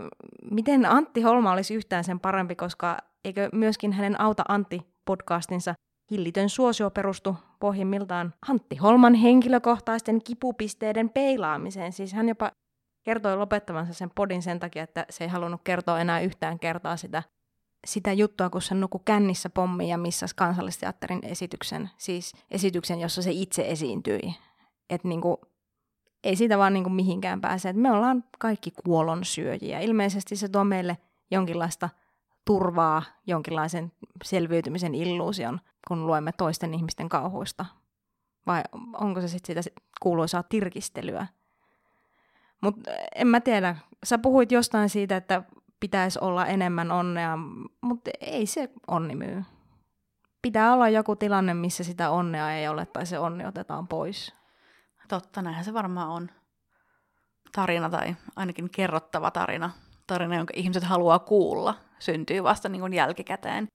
miten 0.51 0.85
Antti 0.85 1.21
Holma 1.21 1.51
olisi 1.51 1.75
yhtään 1.75 2.03
sen 2.03 2.19
parempi, 2.19 2.55
koska 2.55 2.97
eikö 3.25 3.49
myöskin 3.53 3.93
hänen 3.93 4.21
Auta 4.21 4.43
Antti-podcastinsa 4.49 5.73
Hillitön 6.11 6.49
suosio 6.49 6.89
perustu 6.89 7.35
pohjimmiltaan 7.59 8.33
Antti 8.49 8.75
Holman 8.75 9.13
henkilökohtaisten 9.13 10.23
kipupisteiden 10.23 11.09
peilaamiseen. 11.09 11.91
Siis 11.91 12.13
hän 12.13 12.29
jopa 12.29 12.51
kertoi 13.03 13.37
lopettavansa 13.37 13.93
sen 13.93 14.11
podin 14.15 14.41
sen 14.41 14.59
takia, 14.59 14.83
että 14.83 15.05
se 15.09 15.23
ei 15.23 15.29
halunnut 15.29 15.61
kertoa 15.63 15.99
enää 15.99 16.19
yhtään 16.19 16.59
kertaa 16.59 16.97
sitä, 16.97 17.23
sitä 17.87 18.13
juttua, 18.13 18.49
kun 18.49 18.61
se 18.61 18.75
nuku 18.75 18.99
kännissä 18.99 19.49
pommi 19.49 19.89
ja 19.89 19.97
missä 19.97 20.25
kansallisteatterin 20.35 21.19
esityksen, 21.23 21.89
siis 21.97 22.33
esityksen, 22.51 22.99
jossa 22.99 23.21
se 23.21 23.31
itse 23.31 23.65
esiintyi. 23.67 24.19
Että 24.89 25.07
niinku, 25.07 25.41
ei 26.23 26.35
siitä 26.35 26.57
vaan 26.57 26.73
niinku 26.73 26.89
mihinkään 26.89 27.41
pääse. 27.41 27.69
Et 27.69 27.75
me 27.75 27.91
ollaan 27.91 28.23
kaikki 28.39 28.71
kuolonsyöjiä. 28.85 29.79
Ilmeisesti 29.79 30.35
se 30.35 30.49
tuo 30.49 30.63
meille 30.63 30.97
jonkinlaista 31.31 31.89
turvaa, 32.49 33.03
jonkinlaisen 33.27 33.91
selviytymisen 34.23 34.95
illuusion, 34.95 35.59
kun 35.87 36.07
luemme 36.07 36.31
toisten 36.31 36.73
ihmisten 36.73 37.09
kauhuista. 37.09 37.65
Vai 38.47 38.63
onko 38.93 39.21
se 39.21 39.27
sitten 39.27 39.63
sitä 39.63 39.81
kuuluisaa 40.01 40.43
tirkistelyä? 40.43 41.27
Mutta 42.61 42.91
en 43.15 43.27
mä 43.27 43.41
tiedä. 43.41 43.75
Sä 44.03 44.17
puhuit 44.17 44.51
jostain 44.51 44.89
siitä, 44.89 45.17
että 45.17 45.43
pitäisi 45.79 46.19
olla 46.21 46.45
enemmän 46.45 46.91
onnea, 46.91 47.37
mutta 47.81 48.11
ei 48.21 48.45
se 48.45 48.69
onni 48.87 49.15
myy. 49.15 49.43
Pitää 50.41 50.73
olla 50.73 50.89
joku 50.89 51.15
tilanne, 51.15 51.53
missä 51.53 51.83
sitä 51.83 52.09
onnea 52.09 52.51
ei 52.51 52.67
ole 52.67 52.85
tai 52.85 53.05
se 53.05 53.19
onni 53.19 53.45
otetaan 53.45 53.87
pois. 53.87 54.35
Totta, 55.07 55.41
näinhän 55.41 55.65
se 55.65 55.73
varmaan 55.73 56.09
on. 56.09 56.29
Tarina 57.55 57.89
tai 57.89 58.15
ainakin 58.35 58.69
kerrottava 58.69 59.31
tarina. 59.31 59.69
Tarina, 60.07 60.35
jonka 60.35 60.53
ihmiset 60.55 60.83
haluaa 60.83 61.19
kuulla, 61.19 61.88
syntyy 61.99 62.43
vasta 62.43 62.69
niin 62.69 62.79
kuin 62.79 62.93
jälkikäteen. 62.93 63.67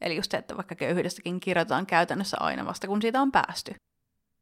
Eli 0.00 0.16
just 0.16 0.30
se, 0.30 0.36
että 0.36 0.56
vaikka 0.56 0.74
köyhyydestäkin 0.74 1.40
kirjoitetaan 1.40 1.86
käytännössä 1.86 2.36
aina 2.40 2.66
vasta, 2.66 2.86
kun 2.86 3.02
siitä 3.02 3.22
on 3.22 3.32
päästy. 3.32 3.74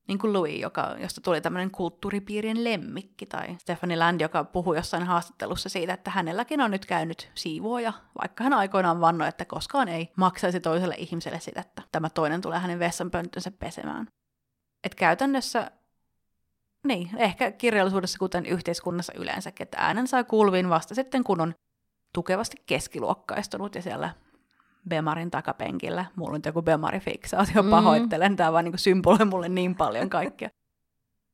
Niin 0.08 0.18
kuin 0.18 0.32
Louis, 0.32 0.60
joka, 0.60 0.96
josta 0.98 1.20
tuli 1.20 1.40
tämmöinen 1.40 1.70
kulttuuripiirien 1.70 2.64
lemmikki, 2.64 3.26
tai 3.26 3.56
Stephanie 3.58 3.96
Land, 3.96 4.20
joka 4.20 4.44
puhui 4.44 4.76
jossain 4.76 5.02
haastattelussa 5.02 5.68
siitä, 5.68 5.94
että 5.94 6.10
hänelläkin 6.10 6.60
on 6.60 6.70
nyt 6.70 6.86
käynyt 6.86 7.30
siivoja, 7.34 7.92
vaikka 8.20 8.44
hän 8.44 8.52
aikoinaan 8.52 9.00
vannoi, 9.00 9.28
että 9.28 9.44
koskaan 9.44 9.88
ei 9.88 10.12
maksaisi 10.16 10.60
toiselle 10.60 10.94
ihmiselle 10.98 11.40
sitä, 11.40 11.60
että 11.60 11.82
tämä 11.92 12.10
toinen 12.10 12.40
tulee 12.40 12.58
hänen 12.58 12.78
vessanpönttönsä 12.78 13.50
pesemään. 13.50 14.06
Et 14.84 14.94
käytännössä 14.94 15.70
niin, 16.86 17.10
ehkä 17.16 17.52
kirjallisuudessa 17.52 18.18
kuten 18.18 18.46
yhteiskunnassa 18.46 19.12
yleensäkin, 19.16 19.64
että 19.64 19.78
äänen 19.80 20.06
saa 20.06 20.24
kuuluviin 20.24 20.68
vasta 20.68 20.94
sitten, 20.94 21.24
kun 21.24 21.40
on 21.40 21.54
tukevasti 22.14 22.56
keskiluokkaistunut 22.66 23.74
ja 23.74 23.82
siellä 23.82 24.10
Bemarin 24.88 25.30
takapenkillä. 25.30 26.04
Mulla 26.16 26.34
on 26.34 26.40
joku 26.46 26.62
Bemari-fiksaatio, 26.62 27.62
mm. 27.62 27.70
pahoittelen. 27.70 28.36
Tämä 28.36 28.52
vaan 28.52 28.64
niin 28.64 28.78
symboloi 28.78 29.24
mulle 29.24 29.48
niin 29.48 29.74
paljon 29.74 30.10
kaikkea. 30.10 30.48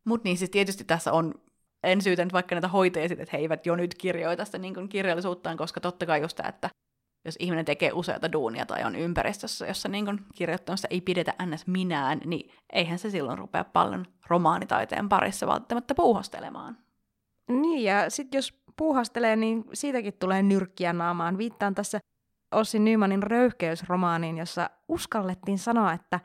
Mutta 0.05 0.29
niin 0.29 0.38
siis 0.38 0.51
tietysti 0.51 0.85
tässä 0.85 1.12
on, 1.12 1.35
en 1.83 2.03
syytä 2.03 2.25
nyt 2.25 2.33
vaikka 2.33 2.55
näitä 2.55 2.69
hoitajia 2.69 3.09
että 3.11 3.27
he 3.33 3.38
eivät 3.38 3.66
jo 3.66 3.77
nyt 3.77 3.95
kirjoita 3.95 4.45
sitä 4.45 4.59
niin 4.59 4.88
kirjallisuuttaan, 4.88 5.57
koska 5.57 5.81
totta 5.81 6.07
kai 6.07 6.21
just 6.21 6.37
tämä, 6.37 6.49
että 6.49 6.71
jos 7.25 7.37
ihminen 7.38 7.64
tekee 7.64 7.90
useita 7.93 8.33
duunia 8.33 8.66
tai 8.66 8.85
on 8.85 8.97
ympäristössä, 8.97 9.66
jossa 9.66 9.88
niin 9.88 10.21
kirjoittamista 10.35 10.88
ei 10.90 11.01
pidetä 11.01 11.35
ns. 11.47 11.66
minään, 11.66 12.21
niin 12.25 12.51
eihän 12.73 12.99
se 12.99 13.11
silloin 13.11 13.38
rupea 13.38 13.64
paljon 13.64 14.07
romaanitaiteen 14.29 15.09
parissa 15.09 15.47
välttämättä 15.47 15.95
puuhastelemaan. 15.95 16.79
Niin, 17.51 17.85
ja 17.85 18.11
sitten 18.11 18.39
jos 18.39 18.61
puuhastelee, 18.77 19.37
niin 19.37 19.65
siitäkin 19.73 20.15
tulee 20.15 20.43
nyrkkiä 20.43 20.93
naamaan. 20.93 21.39
Viittaan 21.39 21.75
tässä 21.75 21.99
Ossi 22.53 22.79
Nymanin 22.79 23.23
röyhkeysromaaniin, 23.23 24.39
jossa 24.39 24.71
uskallettiin 24.89 25.59
sanoa, 25.59 25.93
että 25.93 26.21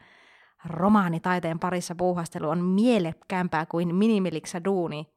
romaanitaiteen 0.66 1.60
parissa 1.60 1.96
puuhastelu 1.96 2.50
on 2.50 2.64
mielekkäämpää 2.64 3.66
kuin 3.66 3.96
minimiliksa 3.96 4.64
duuni. 4.64 5.08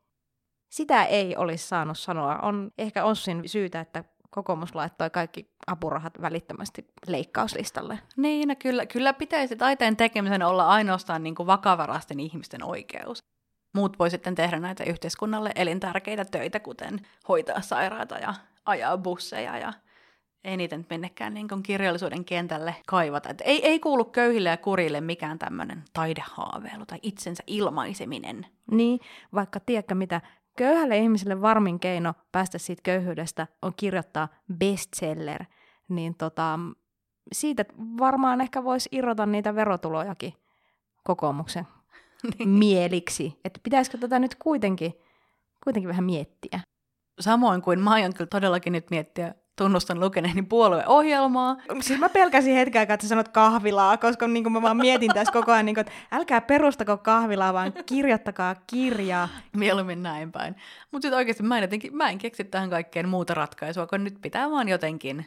Sitä 0.68 1.04
ei 1.04 1.36
olisi 1.36 1.68
saanut 1.68 1.98
sanoa. 1.98 2.38
On 2.38 2.70
ehkä 2.78 3.04
Ossin 3.04 3.48
syytä, 3.48 3.80
että 3.80 4.04
kokoomus 4.30 4.74
laittoi 4.74 5.10
kaikki 5.10 5.50
apurahat 5.66 6.12
välittömästi 6.20 6.86
leikkauslistalle. 7.06 7.98
Niin, 8.16 8.48
no 8.48 8.54
kyllä, 8.58 8.86
kyllä 8.86 9.12
pitäisi 9.12 9.56
taiteen 9.56 9.96
tekemisen 9.96 10.42
olla 10.42 10.68
ainoastaan 10.68 11.22
niin 11.22 11.34
kuin 11.34 11.46
vakavarasten 11.46 12.20
ihmisten 12.20 12.64
oikeus. 12.64 13.18
Muut 13.74 13.98
voi 13.98 14.10
sitten 14.10 14.34
tehdä 14.34 14.58
näitä 14.58 14.84
yhteiskunnalle 14.84 15.52
elintärkeitä 15.54 16.24
töitä, 16.24 16.60
kuten 16.60 17.00
hoitaa 17.28 17.60
sairaata 17.60 18.18
ja 18.18 18.34
ajaa 18.64 18.98
busseja 18.98 19.58
ja 19.58 19.72
ei 20.44 20.56
niitä 20.56 20.76
nyt 20.76 20.90
minnekään 20.90 21.34
niin 21.34 21.48
kuin 21.48 21.62
kirjallisuuden 21.62 22.24
kentälle 22.24 22.74
kaivata. 22.86 23.28
Et 23.28 23.42
ei, 23.44 23.66
ei 23.66 23.80
kuulu 23.80 24.04
köyhille 24.04 24.48
ja 24.48 24.56
kurille 24.56 25.00
mikään 25.00 25.38
tämmöinen 25.38 25.84
taidehaaveilu 25.92 26.86
tai 26.86 26.98
itsensä 27.02 27.42
ilmaiseminen. 27.46 28.46
Niin, 28.70 29.00
vaikka 29.34 29.60
tiedätkö 29.60 29.94
mitä, 29.94 30.20
köyhälle 30.56 30.98
ihmiselle 30.98 31.42
varmin 31.42 31.80
keino 31.80 32.14
päästä 32.32 32.58
siitä 32.58 32.82
köyhyydestä 32.82 33.46
on 33.62 33.72
kirjoittaa 33.76 34.28
bestseller, 34.58 35.44
niin 35.88 36.14
tota, 36.14 36.58
siitä 37.32 37.64
varmaan 37.98 38.40
ehkä 38.40 38.64
voisi 38.64 38.88
irrota 38.92 39.26
niitä 39.26 39.54
verotulojakin 39.54 40.34
kokoomuksen. 41.04 41.66
mieliksi. 42.46 43.38
Että 43.44 43.60
pitäisikö 43.62 43.98
tätä 43.98 44.18
nyt 44.18 44.34
kuitenkin, 44.34 44.92
kuitenkin 45.64 45.88
vähän 45.88 46.04
miettiä. 46.04 46.60
Samoin 47.20 47.62
kuin 47.62 47.80
mä 47.80 47.90
aion 47.90 48.14
kyllä 48.14 48.28
todellakin 48.30 48.72
nyt 48.72 48.90
miettiä 48.90 49.34
tunnustan 49.58 50.00
lukeneeni 50.00 50.42
puolueohjelmaa. 50.42 51.56
Siis 51.80 52.00
mä 52.00 52.08
pelkäsin 52.08 52.54
hetken 52.54 52.80
aikaa, 52.80 52.94
että 52.94 53.04
sä 53.04 53.08
sanot 53.08 53.28
kahvilaa, 53.28 53.96
koska 53.96 54.28
niin 54.28 54.42
kuin 54.42 54.52
mä 54.52 54.62
vaan 54.62 54.76
mietin 54.76 55.14
tässä 55.14 55.32
koko 55.32 55.52
ajan, 55.52 55.66
niin 55.66 55.74
kuin, 55.74 55.80
että 55.80 55.92
älkää 56.12 56.40
perustako 56.40 56.96
kahvilaa, 56.96 57.52
vaan 57.54 57.72
kirjoittakaa 57.86 58.56
kirjaa. 58.66 59.28
Mieluummin 59.56 60.02
näin 60.02 60.32
päin. 60.32 60.56
Mutta 60.92 61.06
sitten 61.06 61.16
oikeasti 61.16 61.42
mä 61.42 61.58
en, 61.58 61.62
jotenkin, 61.62 61.96
mä 61.96 62.10
en 62.10 62.18
keksi 62.18 62.44
tähän 62.44 62.70
kaikkeen 62.70 63.08
muuta 63.08 63.34
ratkaisua, 63.34 63.86
kun 63.86 64.04
nyt 64.04 64.18
pitää 64.22 64.50
vaan 64.50 64.68
jotenkin, 64.68 65.26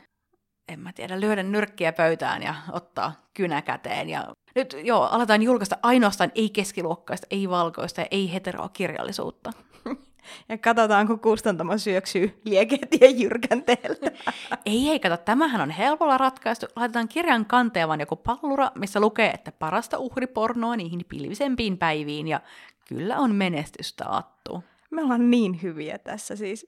en 0.72 0.80
mä 0.80 0.94
tiedä, 0.94 1.20
lyödä 1.20 1.44
nyrkkiä 1.44 1.94
pöytään 1.94 2.44
ja 2.44 2.56
ottaa 2.72 3.14
kynä 3.34 3.62
käteen. 3.62 4.10
Ja 4.10 4.28
nyt 4.56 4.76
joo, 4.84 5.04
aletaan 5.04 5.44
julkaista 5.44 5.78
ainoastaan 5.84 6.32
ei-keskiluokkaista, 6.36 7.28
ei-valkoista 7.30 8.02
ja 8.02 8.08
ei-heteroa 8.12 8.70
kirjallisuutta. 8.70 9.52
Ja 10.50 10.58
katsotaan, 10.58 11.08
kun 11.08 11.20
kustantamo 11.20 11.78
syöksyy 11.78 12.42
lieketien 12.46 13.20
jyrkänteeltä. 13.20 14.12
ei, 14.66 14.90
ei, 14.90 15.00
kato, 15.00 15.18
tämähän 15.18 15.62
on 15.62 15.70
helpolla 15.70 16.18
ratkaistu. 16.18 16.66
Laitetaan 16.76 17.08
kirjan 17.08 17.46
kanteen 17.46 18.00
joku 18.00 18.16
pallura, 18.16 18.72
missä 18.76 19.00
lukee, 19.00 19.30
että 19.30 19.52
parasta 19.52 19.98
uhripornoa 19.98 20.76
niihin 20.76 21.06
pilvisempiin 21.10 21.78
päiviin, 21.78 22.28
ja 22.28 22.42
kyllä 22.88 23.18
on 23.18 23.36
menestys 23.36 23.94
taattu. 23.94 24.64
Me 24.92 25.04
ollaan 25.04 25.32
niin 25.32 25.62
hyviä 25.62 25.98
tässä 25.98 26.36
siis. 26.36 26.68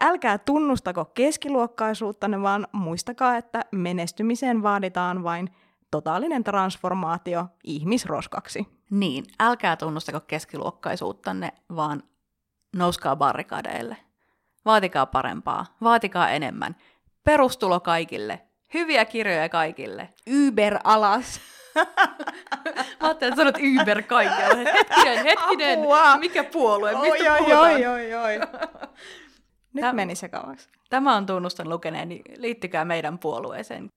Älkää 0.00 0.38
tunnustako 0.38 1.04
keskiluokkaisuuttanne, 1.04 2.42
vaan 2.42 2.66
muistakaa, 2.72 3.36
että 3.36 3.64
menestymiseen 3.70 4.62
vaaditaan 4.62 5.22
vain 5.22 5.50
totaalinen 5.90 6.44
transformaatio 6.44 7.46
ihmisroskaksi. 7.64 8.66
Niin, 8.90 9.24
älkää 9.40 9.76
tunnustako 9.76 10.20
keskiluokkaisuuttanne, 10.20 11.52
vaan 11.76 12.02
nouskaa 12.76 13.16
barrikadeille. 13.16 13.96
Vaatikaa 14.64 15.06
parempaa, 15.06 15.66
vaatikaa 15.82 16.30
enemmän. 16.30 16.76
Perustulo 17.24 17.80
kaikille, 17.80 18.40
hyviä 18.74 19.04
kirjoja 19.04 19.48
kaikille. 19.48 20.08
Uber 20.46 20.78
alas. 20.84 21.40
Mä 23.00 23.08
ajattelin, 23.08 23.32
että 23.32 23.36
sanot 23.36 23.56
Uber 23.80 24.02
kaikille. 24.02 24.72
Hetkinen, 24.72 25.24
hetkinen, 25.24 25.78
Apua. 25.78 26.16
mikä 26.16 26.44
puolue, 26.44 26.92
mistä 26.92 27.32
oi, 27.32 27.38
puhutaan? 27.38 27.72
Oi, 27.74 27.86
oi, 27.86 28.14
oi. 28.14 28.34
Nyt 29.74 29.82
Täm, 29.82 29.96
meni 29.96 30.14
se 30.14 30.28
kauaksi. 30.28 30.68
Tämä 30.90 31.16
on 31.16 31.26
tunnustan 31.26 31.68
lukeneeni, 31.68 32.22
liittykää 32.36 32.84
meidän 32.84 33.18
puolueeseen. 33.18 33.88